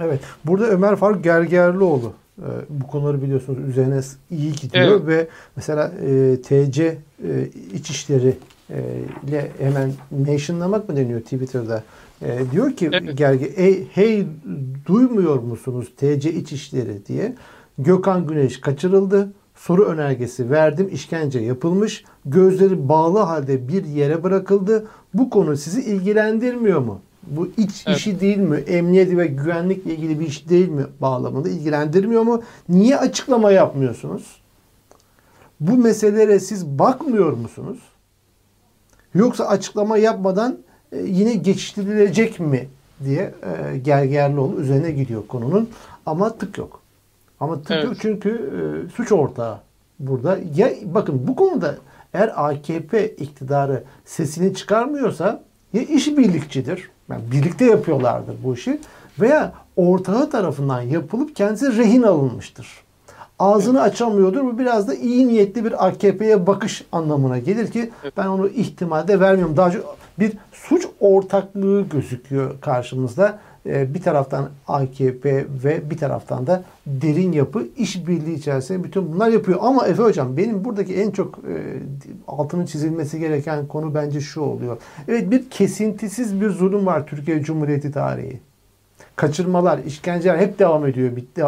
Evet. 0.00 0.20
Burada 0.44 0.68
Ömer 0.68 0.96
Faruk 0.96 1.24
Gergerlioğlu 1.24 2.12
e, 2.38 2.48
bu 2.68 2.86
konuları 2.86 3.22
biliyorsunuz 3.22 3.68
üzerine 3.68 4.00
iyi 4.30 4.52
gidiyor 4.52 5.00
evet. 5.04 5.06
ve 5.06 5.28
mesela 5.56 5.92
e, 6.06 6.36
TC 6.42 6.84
e, 6.84 7.48
İçişleri 7.74 8.36
e, 8.70 8.78
ile 9.28 9.50
hemen 9.58 9.92
mentionlamak 10.10 10.88
mı 10.88 10.96
deniyor 10.96 11.20
Twitter'da? 11.20 11.84
E, 12.22 12.50
diyor 12.52 12.72
ki 12.72 12.90
evet. 12.92 13.18
Gerge 13.18 13.56
hey, 13.56 13.84
hey 13.92 14.26
duymuyor 14.86 15.38
musunuz 15.38 15.88
TC 15.96 16.32
İçişleri 16.32 17.06
diye. 17.06 17.34
Gökhan 17.78 18.26
Güneş 18.26 18.60
kaçırıldı. 18.60 19.32
Soru 19.54 19.84
önergesi 19.84 20.50
verdim. 20.50 20.88
işkence 20.92 21.40
yapılmış. 21.40 22.04
Gözleri 22.24 22.88
bağlı 22.88 23.18
halde 23.18 23.68
bir 23.68 23.84
yere 23.84 24.22
bırakıldı. 24.22 24.86
Bu 25.14 25.30
konu 25.30 25.56
sizi 25.56 25.82
ilgilendirmiyor 25.82 26.80
mu? 26.80 27.00
Bu 27.26 27.46
iç 27.56 27.84
evet. 27.86 27.98
işi 27.98 28.20
değil 28.20 28.38
mi? 28.38 28.56
Emniyet 28.56 29.16
ve 29.16 29.26
güvenlikle 29.26 29.94
ilgili 29.94 30.20
bir 30.20 30.26
iş 30.26 30.48
değil 30.48 30.68
mi 30.68 30.82
bağlamında? 31.00 31.48
ilgilendirmiyor 31.48 32.22
mu? 32.22 32.42
Niye 32.68 32.98
açıklama 32.98 33.52
yapmıyorsunuz? 33.52 34.42
Bu 35.60 35.76
meselelere 35.76 36.40
siz 36.40 36.66
bakmıyor 36.66 37.32
musunuz? 37.32 37.78
Yoksa 39.14 39.44
açıklama 39.44 39.96
yapmadan 39.98 40.58
e, 40.92 40.98
yine 40.98 41.34
geçiştirilecek 41.34 42.40
mi 42.40 42.68
diye 43.04 43.34
e, 43.42 43.78
Gergerlioğlu 43.78 44.60
üzerine 44.60 44.90
gidiyor 44.90 45.26
konunun. 45.26 45.68
Ama 46.06 46.38
tık 46.38 46.58
yok. 46.58 46.81
Ama 47.42 47.62
tık 47.62 47.70
evet. 47.70 47.96
çünkü 48.00 48.30
e, 48.30 48.90
suç 48.96 49.12
ortağı 49.12 49.58
burada. 49.98 50.38
Ya 50.54 50.70
bakın 50.84 51.26
bu 51.26 51.36
konuda 51.36 51.74
eğer 52.14 52.32
AKP 52.36 53.08
iktidarı 53.08 53.84
sesini 54.04 54.54
çıkarmıyorsa 54.54 55.42
ya 55.72 55.82
işbirlikçidir. 55.82 56.90
Yani 57.10 57.22
birlikte 57.32 57.64
yapıyorlardır 57.64 58.34
bu 58.44 58.54
işi 58.54 58.80
veya 59.20 59.52
ortağı 59.76 60.30
tarafından 60.30 60.80
yapılıp 60.80 61.36
kendisi 61.36 61.76
rehin 61.76 62.02
alınmıştır. 62.02 62.66
Ağzını 63.38 63.78
evet. 63.78 63.92
açamıyordur. 63.92 64.44
Bu 64.44 64.58
biraz 64.58 64.88
da 64.88 64.94
iyi 64.94 65.28
niyetli 65.28 65.64
bir 65.64 65.86
AKP'ye 65.86 66.46
bakış 66.46 66.84
anlamına 66.92 67.38
gelir 67.38 67.70
ki 67.70 67.90
evet. 68.02 68.16
ben 68.16 68.26
onu 68.26 68.48
ihtimalde 68.48 69.20
vermiyorum. 69.20 69.56
Daha 69.56 69.70
çok 69.70 69.96
bir 70.18 70.32
suç 70.52 70.86
ortaklığı 71.00 71.82
gözüküyor 71.82 72.60
karşımızda. 72.60 73.38
Ee, 73.66 73.94
bir 73.94 74.02
taraftan 74.02 74.50
AKP 74.68 75.46
ve 75.64 75.90
bir 75.90 75.98
taraftan 75.98 76.46
da 76.46 76.64
derin 76.86 77.32
yapı 77.32 77.66
işbirliği 77.76 78.34
içerisinde 78.34 78.84
bütün 78.84 79.12
bunlar 79.12 79.28
yapıyor. 79.28 79.58
Ama 79.62 79.86
Efe 79.86 80.02
Hocam 80.02 80.36
benim 80.36 80.64
buradaki 80.64 80.94
en 80.94 81.10
çok 81.10 81.38
e, 81.38 81.54
altının 82.28 82.66
çizilmesi 82.66 83.18
gereken 83.20 83.66
konu 83.66 83.94
bence 83.94 84.20
şu 84.20 84.40
oluyor. 84.40 84.78
Evet 85.08 85.30
bir 85.30 85.50
kesintisiz 85.50 86.40
bir 86.40 86.50
zulüm 86.50 86.86
var 86.86 87.06
Türkiye 87.06 87.42
Cumhuriyeti 87.42 87.92
tarihi. 87.92 88.40
Kaçırmalar, 89.16 89.78
işkenceler 89.78 90.38
hep 90.38 90.58
devam 90.58 90.86
ediyor. 90.86 91.16
Bitti. 91.16 91.42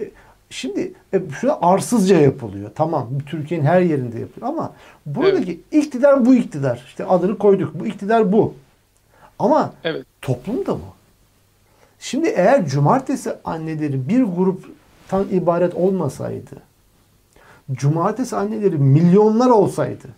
E, 0.00 0.10
şimdi 0.50 0.92
e, 1.14 1.20
şu 1.40 1.52
arsızca 1.66 2.20
yapılıyor. 2.20 2.70
Tamam 2.74 3.08
Türkiye'nin 3.26 3.64
her 3.64 3.80
yerinde 3.80 4.18
yapılıyor 4.20 4.52
ama 4.52 4.72
buradaki 5.06 5.52
evet. 5.52 5.84
iktidar 5.84 6.26
bu 6.26 6.34
iktidar. 6.34 6.84
İşte 6.86 7.04
adını 7.04 7.38
koyduk. 7.38 7.80
Bu 7.80 7.86
iktidar 7.86 8.32
bu. 8.32 8.54
Ama 9.38 9.72
evet. 9.84 10.06
toplum 10.22 10.66
da 10.66 10.74
bu. 10.74 10.97
Şimdi 12.00 12.28
eğer 12.28 12.66
cumartesi 12.66 13.34
anneleri 13.44 14.08
bir 14.08 14.22
gruptan 14.22 15.28
ibaret 15.30 15.74
olmasaydı, 15.74 16.56
cumartesi 17.72 18.36
anneleri 18.36 18.78
milyonlar 18.78 19.50
olsaydı, 19.50 20.08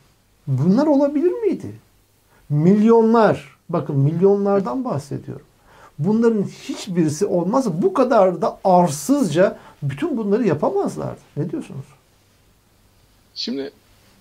bunlar 0.46 0.86
olabilir 0.86 1.32
miydi? 1.32 1.72
Milyonlar, 2.48 3.56
bakın 3.68 3.96
milyonlardan 3.96 4.84
bahsediyorum. 4.84 5.46
Bunların 5.98 6.42
hiçbirisi 6.42 7.26
olmaz. 7.26 7.82
Bu 7.82 7.94
kadar 7.94 8.42
da 8.42 8.58
arsızca 8.64 9.58
bütün 9.82 10.16
bunları 10.16 10.46
yapamazlardı. 10.46 11.20
Ne 11.36 11.50
diyorsunuz? 11.50 11.84
Şimdi 13.34 13.72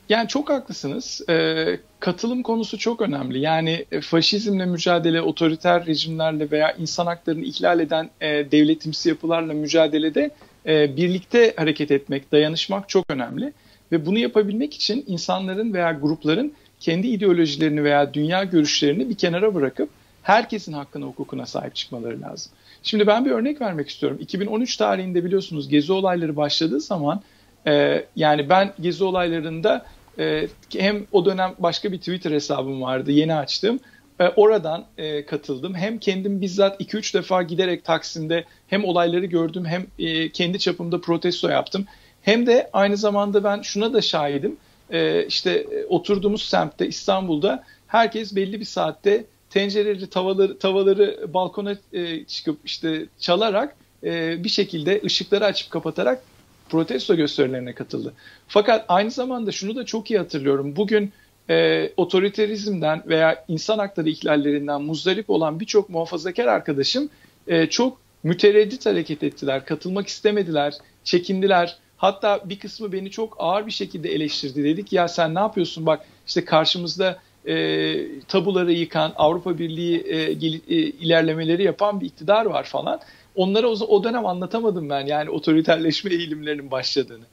Yani 0.09 0.27
çok 0.27 0.49
haklısınız. 0.49 1.21
Ee, 1.29 1.79
katılım 1.99 2.43
konusu 2.43 2.77
çok 2.77 3.01
önemli. 3.01 3.39
Yani 3.39 3.85
e, 3.91 4.01
faşizmle 4.01 4.65
mücadele, 4.65 5.21
otoriter 5.21 5.85
rejimlerle 5.85 6.51
veya 6.51 6.71
insan 6.71 7.05
haklarını 7.05 7.45
ihlal 7.45 7.79
eden 7.79 8.09
e, 8.21 8.27
devletimsi 8.51 9.09
yapılarla 9.09 9.53
mücadelede 9.53 10.31
e, 10.65 10.97
birlikte 10.97 11.53
hareket 11.57 11.91
etmek, 11.91 12.31
dayanışmak 12.31 12.89
çok 12.89 13.05
önemli. 13.09 13.53
Ve 13.91 14.05
bunu 14.05 14.19
yapabilmek 14.19 14.73
için 14.73 15.03
insanların 15.07 15.73
veya 15.73 15.91
grupların 15.91 16.53
kendi 16.79 17.07
ideolojilerini 17.07 17.83
veya 17.83 18.13
dünya 18.13 18.43
görüşlerini 18.43 19.09
bir 19.09 19.15
kenara 19.15 19.55
bırakıp 19.55 19.89
herkesin 20.23 20.73
hakkına 20.73 21.05
hukukuna 21.05 21.45
sahip 21.45 21.75
çıkmaları 21.75 22.21
lazım. 22.21 22.51
Şimdi 22.83 23.07
ben 23.07 23.25
bir 23.25 23.31
örnek 23.31 23.61
vermek 23.61 23.89
istiyorum. 23.89 24.17
2013 24.21 24.77
tarihinde 24.77 25.25
biliyorsunuz 25.25 25.69
gezi 25.69 25.93
olayları 25.93 26.35
başladığı 26.35 26.79
zaman 26.79 27.21
e, 27.67 28.05
yani 28.15 28.49
ben 28.49 28.73
gezi 28.79 29.03
olaylarında 29.03 29.85
e, 30.19 30.47
hem 30.77 31.05
o 31.11 31.25
dönem 31.25 31.55
başka 31.59 31.91
bir 31.91 31.97
Twitter 31.97 32.31
hesabım 32.31 32.81
vardı 32.81 33.11
yeni 33.11 33.35
açtım. 33.35 33.79
E, 34.19 34.27
oradan 34.27 34.85
e, 34.97 35.25
katıldım. 35.25 35.75
Hem 35.75 35.97
kendim 35.97 36.41
bizzat 36.41 36.81
2-3 36.81 37.13
defa 37.13 37.43
giderek 37.43 37.85
Taksim'de 37.85 38.45
hem 38.67 38.85
olayları 38.85 39.25
gördüm 39.25 39.65
hem 39.65 39.85
e, 39.99 40.29
kendi 40.29 40.59
çapımda 40.59 41.01
protesto 41.01 41.49
yaptım. 41.49 41.85
Hem 42.21 42.47
de 42.47 42.69
aynı 42.73 42.97
zamanda 42.97 43.43
ben 43.43 43.61
şuna 43.61 43.93
da 43.93 44.01
şahidim. 44.01 44.57
E, 44.89 45.25
işte 45.25 45.67
oturduğumuz 45.89 46.41
semtte 46.41 46.87
İstanbul'da 46.87 47.63
herkes 47.87 48.35
belli 48.35 48.59
bir 48.59 48.65
saatte 48.65 49.25
tencereleri, 49.49 50.09
tavaları, 50.09 50.59
tavaları 50.59 51.33
balkona 51.33 51.77
e, 51.93 52.23
çıkıp 52.25 52.59
işte 52.65 53.05
çalarak 53.19 53.75
e, 54.03 54.43
bir 54.43 54.49
şekilde 54.49 55.01
ışıkları 55.05 55.45
açıp 55.45 55.69
kapatarak 55.69 56.23
protesto 56.69 57.15
gösterilerine 57.15 57.73
katıldı. 57.73 58.13
Fakat 58.47 58.85
aynı 58.87 59.11
zamanda 59.11 59.51
şunu 59.51 59.75
da 59.75 59.85
çok 59.85 60.11
iyi 60.11 60.19
hatırlıyorum. 60.19 60.75
Bugün 60.75 61.11
e, 61.49 61.89
otoriterizmden 61.97 63.03
veya 63.07 63.45
insan 63.47 63.79
hakları 63.79 64.09
ihlallerinden 64.09 64.81
muzdarip 64.81 65.29
olan 65.29 65.59
birçok 65.59 65.89
muhafazakar 65.89 66.47
arkadaşım 66.47 67.09
e, 67.47 67.67
çok 67.67 67.97
mütereddit 68.23 68.85
hareket 68.85 69.23
ettiler. 69.23 69.65
Katılmak 69.65 70.07
istemediler, 70.07 70.73
çekindiler. 71.03 71.77
Hatta 71.97 72.41
bir 72.45 72.59
kısmı 72.59 72.91
beni 72.91 73.11
çok 73.11 73.35
ağır 73.39 73.65
bir 73.65 73.71
şekilde 73.71 74.09
eleştirdi. 74.09 74.63
Dedik 74.63 74.93
ya 74.93 75.07
sen 75.07 75.35
ne 75.35 75.39
yapıyorsun 75.39 75.85
bak 75.85 76.05
işte 76.27 76.45
karşımızda 76.45 77.19
e, 77.47 78.21
tabuları 78.27 78.71
yıkan, 78.71 79.13
Avrupa 79.15 79.59
Birliği 79.59 80.03
e, 80.07 80.33
gel, 80.33 80.53
e, 80.53 80.75
ilerlemeleri 80.75 81.63
yapan 81.63 82.01
bir 82.01 82.05
iktidar 82.05 82.45
var 82.45 82.63
falan. 82.63 82.99
Onlara 83.35 83.67
o, 83.67 83.71
o 83.71 84.03
dönem 84.03 84.25
anlatamadım 84.25 84.89
ben 84.89 85.05
yani 85.05 85.29
otoriterleşme 85.29 86.13
eğilimlerinin 86.13 86.71
başladığını. 86.71 87.25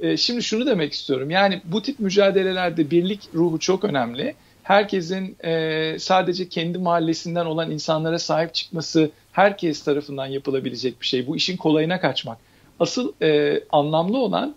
E, 0.00 0.16
şimdi 0.16 0.42
şunu 0.42 0.66
demek 0.66 0.92
istiyorum 0.92 1.30
yani 1.30 1.60
bu 1.64 1.82
tip 1.82 2.00
mücadelelerde 2.00 2.90
birlik 2.90 3.28
ruhu 3.34 3.58
çok 3.58 3.84
önemli. 3.84 4.34
Herkesin 4.62 5.36
e, 5.44 5.96
sadece 5.98 6.48
kendi 6.48 6.78
mahallesinden 6.78 7.46
olan 7.46 7.70
insanlara 7.70 8.18
sahip 8.18 8.54
çıkması 8.54 9.10
herkes 9.32 9.84
tarafından 9.84 10.26
yapılabilecek 10.26 11.00
bir 11.00 11.06
şey. 11.06 11.26
Bu 11.26 11.36
işin 11.36 11.56
kolayına 11.56 12.00
kaçmak. 12.00 12.38
Asıl 12.80 13.12
e, 13.22 13.60
anlamlı 13.72 14.18
olan 14.18 14.54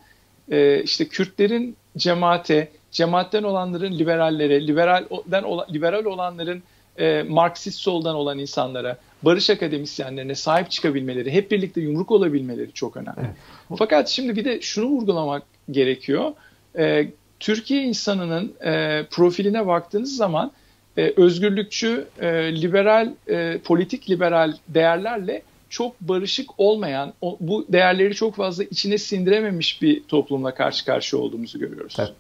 e, 0.52 0.84
işte 0.84 1.08
Kürtlerin 1.08 1.76
cemaate, 1.98 2.72
cemaatten 2.92 3.44
olanların 3.44 4.00
liberallere, 4.00 4.68
liberalden 4.68 5.44
liberal 5.74 6.06
olanların 6.06 6.64
e, 7.00 7.24
Marksist 7.24 7.80
soldan 7.80 8.16
olan 8.16 8.40
insanlara, 8.40 8.98
barış 9.24 9.50
akademisyenlerine 9.50 10.36
sahip 10.36 10.72
çıkabilmeleri, 10.72 11.32
hep 11.32 11.52
birlikte 11.52 11.82
yumruk 11.82 12.12
olabilmeleri 12.12 12.72
çok 12.74 12.98
önemli. 12.98 13.20
Evet. 13.20 13.78
Fakat 13.78 14.10
şimdi 14.10 14.36
bir 14.36 14.46
de 14.46 14.62
şunu 14.62 14.86
vurgulamak 14.86 15.44
gerekiyor. 15.72 16.32
E, 16.78 17.08
Türkiye 17.40 17.84
insanının 17.84 18.54
e, 18.64 19.06
profiline 19.12 19.68
baktığınız 19.68 20.16
zaman 20.16 20.52
e, 20.98 21.14
özgürlükçü, 21.18 22.08
e, 22.20 22.62
liberal, 22.62 23.14
e, 23.28 23.60
politik 23.64 24.10
liberal 24.10 24.54
değerlerle 24.68 25.42
çok 25.70 26.02
barışık 26.02 26.50
olmayan, 26.58 27.14
o, 27.22 27.38
bu 27.40 27.66
değerleri 27.70 28.16
çok 28.16 28.36
fazla 28.36 28.64
içine 28.64 28.98
sindirememiş 28.98 29.82
bir 29.82 30.04
toplumla 30.04 30.54
karşı 30.54 30.86
karşıya 30.86 31.22
olduğumuzu 31.22 31.60
görüyoruz. 31.60 31.96
Evet. 32.00 32.12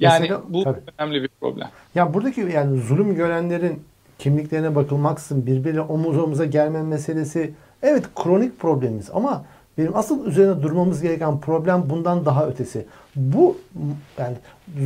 Yani 0.00 0.20
Mesela, 0.20 0.42
bu 0.48 0.64
tabii. 0.64 0.80
önemli 0.98 1.22
bir 1.22 1.28
problem. 1.40 1.70
Ya 1.94 2.14
buradaki 2.14 2.40
yani 2.40 2.80
zulüm 2.80 3.14
görenlerin 3.14 3.82
kimliklerine 4.18 4.74
bakılmaksın 4.74 5.46
birbirine 5.46 5.80
omuz 5.80 6.18
omuza 6.18 6.44
gelme 6.44 6.82
meselesi 6.82 7.54
evet 7.82 8.04
kronik 8.14 8.60
problemimiz 8.60 9.10
ama 9.14 9.44
benim 9.78 9.96
asıl 9.96 10.26
üzerine 10.26 10.62
durmamız 10.62 11.02
gereken 11.02 11.40
problem 11.40 11.90
bundan 11.90 12.24
daha 12.24 12.46
ötesi. 12.46 12.86
Bu 13.16 13.56
yani 14.18 14.36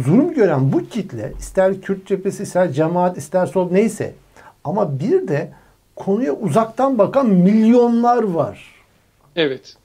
zulüm 0.04 0.34
gören 0.34 0.72
bu 0.72 0.88
kitle 0.88 1.32
ister 1.38 1.80
Kürt 1.80 2.06
cephesi 2.06 2.42
ister 2.42 2.72
cemaat 2.72 3.18
ister 3.18 3.46
sol 3.46 3.70
neyse 3.70 4.14
ama 4.64 5.00
bir 5.00 5.28
de 5.28 5.52
konuya 5.96 6.32
uzaktan 6.32 6.98
bakan 6.98 7.26
milyonlar 7.26 8.22
var. 8.22 8.74
Evet. 9.36 9.76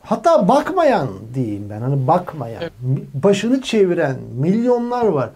Hatta 0.00 0.48
bakmayan 0.48 1.08
diyeyim 1.34 1.70
ben. 1.70 1.80
Hani 1.80 2.06
bakmayan. 2.06 2.62
Evet. 2.62 2.72
Başını 3.14 3.62
çeviren 3.62 4.16
milyonlar 4.38 5.06
var. 5.06 5.30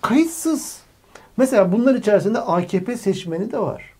Kayıtsız. 0.00 0.81
Mesela 1.36 1.72
bunlar 1.72 1.94
içerisinde 1.94 2.38
AKP 2.38 2.96
seçmeni 2.96 3.52
de 3.52 3.58
var. 3.58 3.92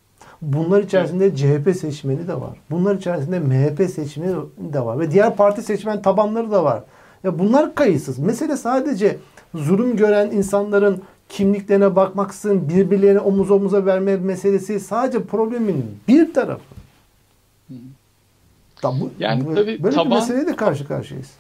Bunlar 0.43 0.83
içerisinde 0.83 1.27
evet. 1.27 1.39
CHP 1.39 1.77
seçmeni 1.77 2.29
de 2.29 2.41
var. 2.41 2.59
Bunlar 2.71 2.95
içerisinde 2.95 3.39
MHP 3.39 3.91
seçmeni 3.91 4.35
de 4.59 4.81
var. 4.85 5.01
Ve 5.01 5.11
diğer 5.11 5.37
parti 5.37 5.63
seçmen 5.63 6.03
tabanları 6.03 6.51
da 6.51 6.65
var. 6.65 6.83
Ya 7.25 7.39
bunlar 7.39 7.75
kayıtsız. 7.75 8.19
Mesele 8.19 8.57
sadece 8.57 9.19
zulüm 9.55 9.97
gören 9.97 10.31
insanların 10.31 11.03
kimliklerine 11.29 11.97
bakmaksızın 11.97 12.69
birbirlerine 12.69 13.21
omuz 13.21 13.51
omuza 13.51 13.87
verme 13.87 14.17
meselesi 14.17 14.81
sadece 14.81 15.25
problemin 15.25 15.85
bir 16.09 16.35
tarafı. 16.35 16.63
Bu, 18.85 19.11
yani 19.19 19.47
bu, 19.47 19.55
tabii 19.55 19.83
böyle 19.83 19.95
taban, 19.95 20.11
bir 20.11 20.15
meseleye 20.15 20.47
de 20.47 20.57
karşı 20.57 20.89
karşıyayız. 20.89 21.31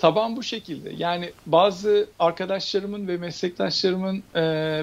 Taban 0.00 0.36
bu 0.36 0.42
şekilde. 0.42 0.92
Yani 0.98 1.32
bazı 1.46 2.08
arkadaşlarımın 2.18 3.08
ve 3.08 3.16
meslektaşlarımın 3.16 4.22
e, 4.34 4.42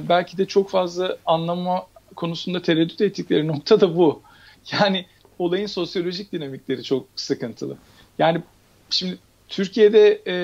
belki 0.10 0.38
de 0.38 0.46
çok 0.46 0.70
fazla 0.70 1.18
anlama 1.26 1.88
konusunda 2.16 2.62
tereddüt 2.62 3.02
ettikleri 3.02 3.48
nokta 3.48 3.82
da 3.82 3.98
bu. 3.98 4.22
Yani 4.72 5.06
olayın 5.40 5.68
sosyolojik 5.68 6.32
dinamikleri 6.32 6.84
çok 6.84 7.08
sıkıntılı. 7.16 7.78
Yani 8.20 8.42
şimdi 8.90 9.18
Türkiye'de 9.50 10.22
e, 10.28 10.36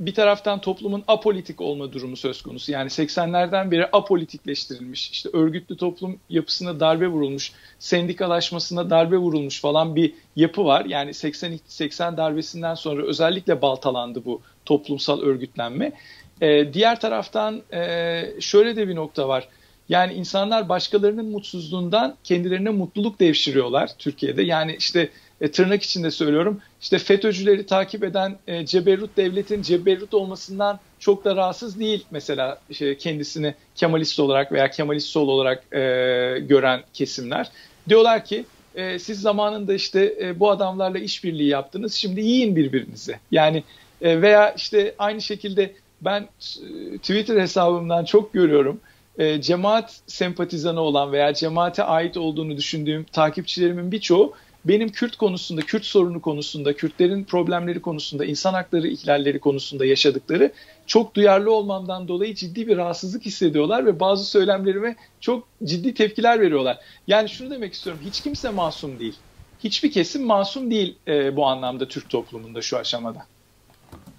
bir 0.00 0.14
taraftan 0.14 0.60
toplumun 0.60 1.04
apolitik 1.08 1.60
olma 1.60 1.92
durumu 1.92 2.16
söz 2.16 2.42
konusu. 2.42 2.72
Yani 2.72 2.88
80'lerden 2.88 3.70
beri 3.70 3.86
apolitikleştirilmiş, 3.92 5.10
işte 5.10 5.28
örgütlü 5.32 5.76
toplum 5.76 6.18
yapısına 6.30 6.80
darbe 6.80 7.08
vurulmuş, 7.08 7.52
sendikalaşmasına 7.78 8.90
darbe 8.90 9.16
vurulmuş 9.16 9.60
falan 9.60 9.96
bir 9.96 10.14
yapı 10.36 10.64
var. 10.64 10.84
Yani 10.84 11.14
80 11.14 11.58
80 11.66 12.16
darbesinden 12.16 12.74
sonra 12.74 13.06
özellikle 13.06 13.62
baltalandı 13.62 14.24
bu 14.24 14.40
toplumsal 14.64 15.22
örgütlenme. 15.22 15.92
Ee, 16.40 16.72
diğer 16.72 17.00
taraftan 17.00 17.62
e, 17.72 18.22
şöyle 18.40 18.76
de 18.76 18.88
bir 18.88 18.96
nokta 18.96 19.28
var. 19.28 19.48
Yani 19.88 20.12
insanlar 20.12 20.68
başkalarının 20.68 21.26
mutsuzluğundan 21.26 22.16
kendilerine 22.24 22.70
mutluluk 22.70 23.20
devşiriyorlar 23.20 23.90
Türkiye'de. 23.98 24.42
Yani 24.42 24.76
işte 24.78 25.10
e, 25.40 25.50
tırnak 25.50 25.82
içinde 25.82 26.10
söylüyorum. 26.10 26.60
İşte 26.80 26.98
FETÖ'cüleri 26.98 27.66
takip 27.66 28.04
eden 28.04 28.38
e, 28.46 28.66
Ceberrut 28.66 29.16
devletin 29.16 29.62
Ceberrut 29.62 30.14
olmasından 30.14 30.80
çok 30.98 31.24
da 31.24 31.36
rahatsız 31.36 31.80
değil 31.80 32.04
mesela 32.10 32.60
işte 32.70 32.98
kendisini 32.98 33.54
Kemalist 33.74 34.20
olarak 34.20 34.52
veya 34.52 34.70
Kemalist 34.70 35.08
sol 35.08 35.28
olarak 35.28 35.64
e, 35.72 35.78
gören 36.40 36.82
kesimler. 36.94 37.50
Diyorlar 37.88 38.24
ki 38.24 38.44
e, 38.74 38.98
siz 38.98 39.20
zamanında 39.20 39.74
işte 39.74 40.14
e, 40.22 40.40
bu 40.40 40.50
adamlarla 40.50 40.98
işbirliği 40.98 41.48
yaptınız 41.48 41.94
şimdi 41.94 42.20
yiyin 42.20 42.56
birbirinizi. 42.56 43.18
Yani 43.30 43.64
e, 44.02 44.22
veya 44.22 44.54
işte 44.56 44.94
aynı 44.98 45.20
şekilde 45.20 45.74
ben 46.00 46.22
e, 46.22 46.98
Twitter 46.98 47.40
hesabımdan 47.40 48.04
çok 48.04 48.32
görüyorum 48.32 48.80
e, 49.18 49.40
cemaat 49.40 50.00
sempatizanı 50.06 50.80
olan 50.80 51.12
veya 51.12 51.34
cemaate 51.34 51.84
ait 51.84 52.16
olduğunu 52.16 52.56
düşündüğüm 52.56 53.04
takipçilerimin 53.04 53.92
birçoğu 53.92 54.34
benim 54.64 54.88
Kürt 54.88 55.16
konusunda, 55.16 55.60
Kürt 55.60 55.84
sorunu 55.84 56.20
konusunda, 56.20 56.76
Kürtlerin 56.76 57.24
problemleri 57.24 57.80
konusunda, 57.80 58.24
insan 58.24 58.54
hakları 58.54 58.88
ihlalleri 58.88 59.38
konusunda 59.38 59.84
yaşadıkları 59.84 60.52
çok 60.86 61.14
duyarlı 61.14 61.52
olmamdan 61.52 62.08
dolayı 62.08 62.34
ciddi 62.34 62.66
bir 62.66 62.76
rahatsızlık 62.76 63.26
hissediyorlar 63.26 63.86
ve 63.86 64.00
bazı 64.00 64.24
söylemlerime 64.24 64.96
çok 65.20 65.48
ciddi 65.64 65.94
tepkiler 65.94 66.40
veriyorlar. 66.40 66.78
Yani 67.06 67.28
şunu 67.28 67.50
demek 67.50 67.72
istiyorum, 67.72 68.02
hiç 68.04 68.20
kimse 68.20 68.50
masum 68.50 68.98
değil. 68.98 69.16
Hiçbir 69.64 69.92
kesim 69.92 70.26
masum 70.26 70.70
değil 70.70 70.96
e, 71.08 71.36
bu 71.36 71.46
anlamda 71.46 71.88
Türk 71.88 72.10
toplumunda 72.10 72.62
şu 72.62 72.78
aşamada. 72.78 73.26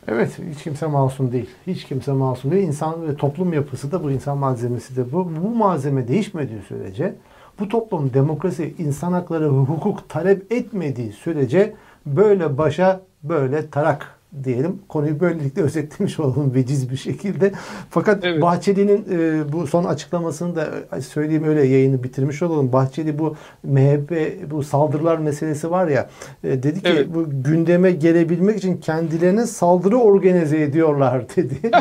Evet, 0.08 0.32
hiç 0.56 0.64
kimse 0.64 0.88
masum 0.88 1.32
değil. 1.32 1.50
Hiç 1.68 1.84
kimse 1.84 2.12
masum 2.12 2.52
değil. 2.52 2.68
İnsan 2.68 3.08
ve 3.08 3.16
toplum 3.16 3.54
yapısı 3.54 3.92
da 3.92 4.04
bu, 4.04 4.12
insan 4.12 4.38
malzemesi 4.38 4.96
de 4.96 5.12
bu. 5.12 5.32
Bu 5.44 5.50
malzeme 5.50 6.08
değişmediği 6.08 6.62
sürece 6.68 7.16
bu 7.62 7.68
toplum 7.70 8.14
demokrasi, 8.14 8.74
insan 8.78 9.14
hakları 9.14 9.54
ve 9.54 9.60
hukuk 9.60 10.10
talep 10.10 10.52
etmediği 10.52 11.12
sürece 11.12 11.74
böyle 12.06 12.58
başa 12.58 13.02
böyle 13.24 13.70
tarak 13.70 14.08
diyelim. 14.44 14.80
Konuyu 14.90 15.20
böylelikle 15.20 15.62
özetlemiş 15.62 16.20
olalım 16.20 16.54
veciz 16.56 16.92
bir 16.92 16.98
şekilde. 16.98 17.52
Fakat 17.90 18.26
Evet. 18.26 18.42
Bahçeli'nin 18.42 19.06
e, 19.12 19.52
bu 19.54 19.68
son 19.68 19.84
açıklamasını 19.84 20.56
da 20.56 20.68
söyleyeyim 21.02 21.44
öyle 21.44 21.64
yayını 21.64 22.04
bitirmiş 22.04 22.42
olalım. 22.42 22.74
Bahçeli 22.74 23.20
bu 23.20 23.36
MHP 23.64 24.12
bu 24.52 24.64
saldırılar 24.64 25.18
meselesi 25.18 25.72
var 25.72 25.88
ya 25.88 26.10
e, 26.44 26.64
dedi 26.64 26.82
ki 26.82 26.90
Evet. 26.90 27.08
bu 27.16 27.26
gündeme 27.44 27.92
gelebilmek 27.92 28.58
için 28.58 28.78
kendilerine 28.78 29.46
saldırı 29.46 29.98
organize 29.98 30.62
ediyorlar 30.62 31.24
dedi. 31.36 31.56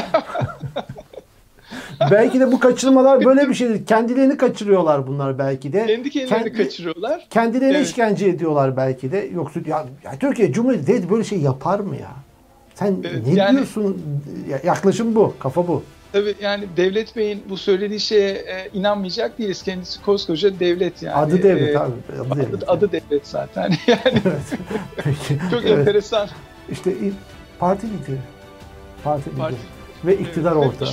belki 2.10 2.40
de 2.40 2.52
bu 2.52 2.60
kaçırmalar 2.60 3.24
böyle 3.24 3.48
bir 3.48 3.54
şeydir. 3.54 3.86
Kendilerini 3.86 4.36
kaçırıyorlar 4.36 5.06
bunlar 5.06 5.38
belki 5.38 5.72
de. 5.72 5.86
Kendi 5.86 6.10
kendilerini 6.10 6.44
Kendi- 6.44 6.62
kaçırıyorlar. 6.62 7.26
Kendilerine 7.30 7.76
Evet. 7.76 7.86
işkence 7.86 8.26
ediyorlar 8.26 8.76
belki 8.76 9.12
de. 9.12 9.28
Yoksa 9.34 9.60
ya, 9.66 9.86
ya 10.04 10.12
Türkiye 10.20 10.52
Cumhuriyeti 10.52 10.86
devleti 10.86 11.10
böyle 11.10 11.24
şey 11.24 11.38
yapar 11.38 11.80
mı 11.80 11.96
ya? 11.96 12.10
Sen 12.74 12.96
Evet, 13.04 13.26
ne 13.26 13.34
yani- 13.34 13.56
diyorsun? 13.56 14.02
Ya- 14.50 14.60
Yaklaşım 14.64 15.14
bu, 15.14 15.34
kafa 15.38 15.68
bu. 15.68 15.82
Tabii 16.12 16.34
yani 16.42 16.64
Devlet 16.76 17.16
Bey'in 17.16 17.42
bu 17.50 17.56
söylediği 17.56 18.00
şeye 18.00 18.30
e, 18.30 18.68
inanmayacak 18.74 19.38
değiliz. 19.38 19.62
Kendisi 19.62 20.02
koskoca 20.02 20.60
devlet 20.60 21.02
yani. 21.02 21.14
adı 21.16 21.42
devlet 21.42 21.74
E, 21.76 21.78
abi. 21.78 21.92
Adı 22.30 22.40
devlet. 22.40 22.54
Adı, 22.62 22.64
adı 22.66 22.92
devlet 22.92 23.26
zaten. 23.26 23.72
Yani 23.86 24.00
Evet. 24.04 24.58
Çok 25.50 25.64
Evet. 25.64 25.78
enteresan. 25.78 26.28
İşte 26.70 26.90
parti 27.58 27.86
lideri. 27.86 28.16
Parti 29.04 29.30
lideri. 29.30 29.38
Parti. 29.40 29.56
Ve 30.04 30.18
iktidar 30.18 30.52
Evet, 30.56 30.66
ortağı. 30.66 30.88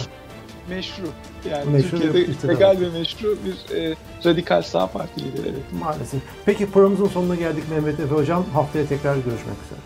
Meşru. 0.69 1.08
Yani 1.49 1.71
Meşru 1.71 1.89
Türkiye'de 1.89 2.32
iktidar 2.32 2.53
legal 2.53 2.77
ve 2.82 2.89
meşru 2.89 3.38
bir 3.45 3.75
e, 3.75 3.95
radikal 4.25 4.62
sağ 4.62 4.88
parti 4.88 5.23
lideri. 5.23 5.47
Evet. 5.47 5.82
Maalesef. 5.82 6.21
Peki 6.45 6.71
programımızın 6.71 7.08
sonuna 7.08 7.36
geldik 7.36 7.63
Mehmet 7.69 7.99
Efe 7.99 8.15
Hocam. 8.15 8.45
Haftaya 8.53 8.88
tekrar 8.88 9.15
görüşmek 9.15 9.58
üzere. 9.65 9.80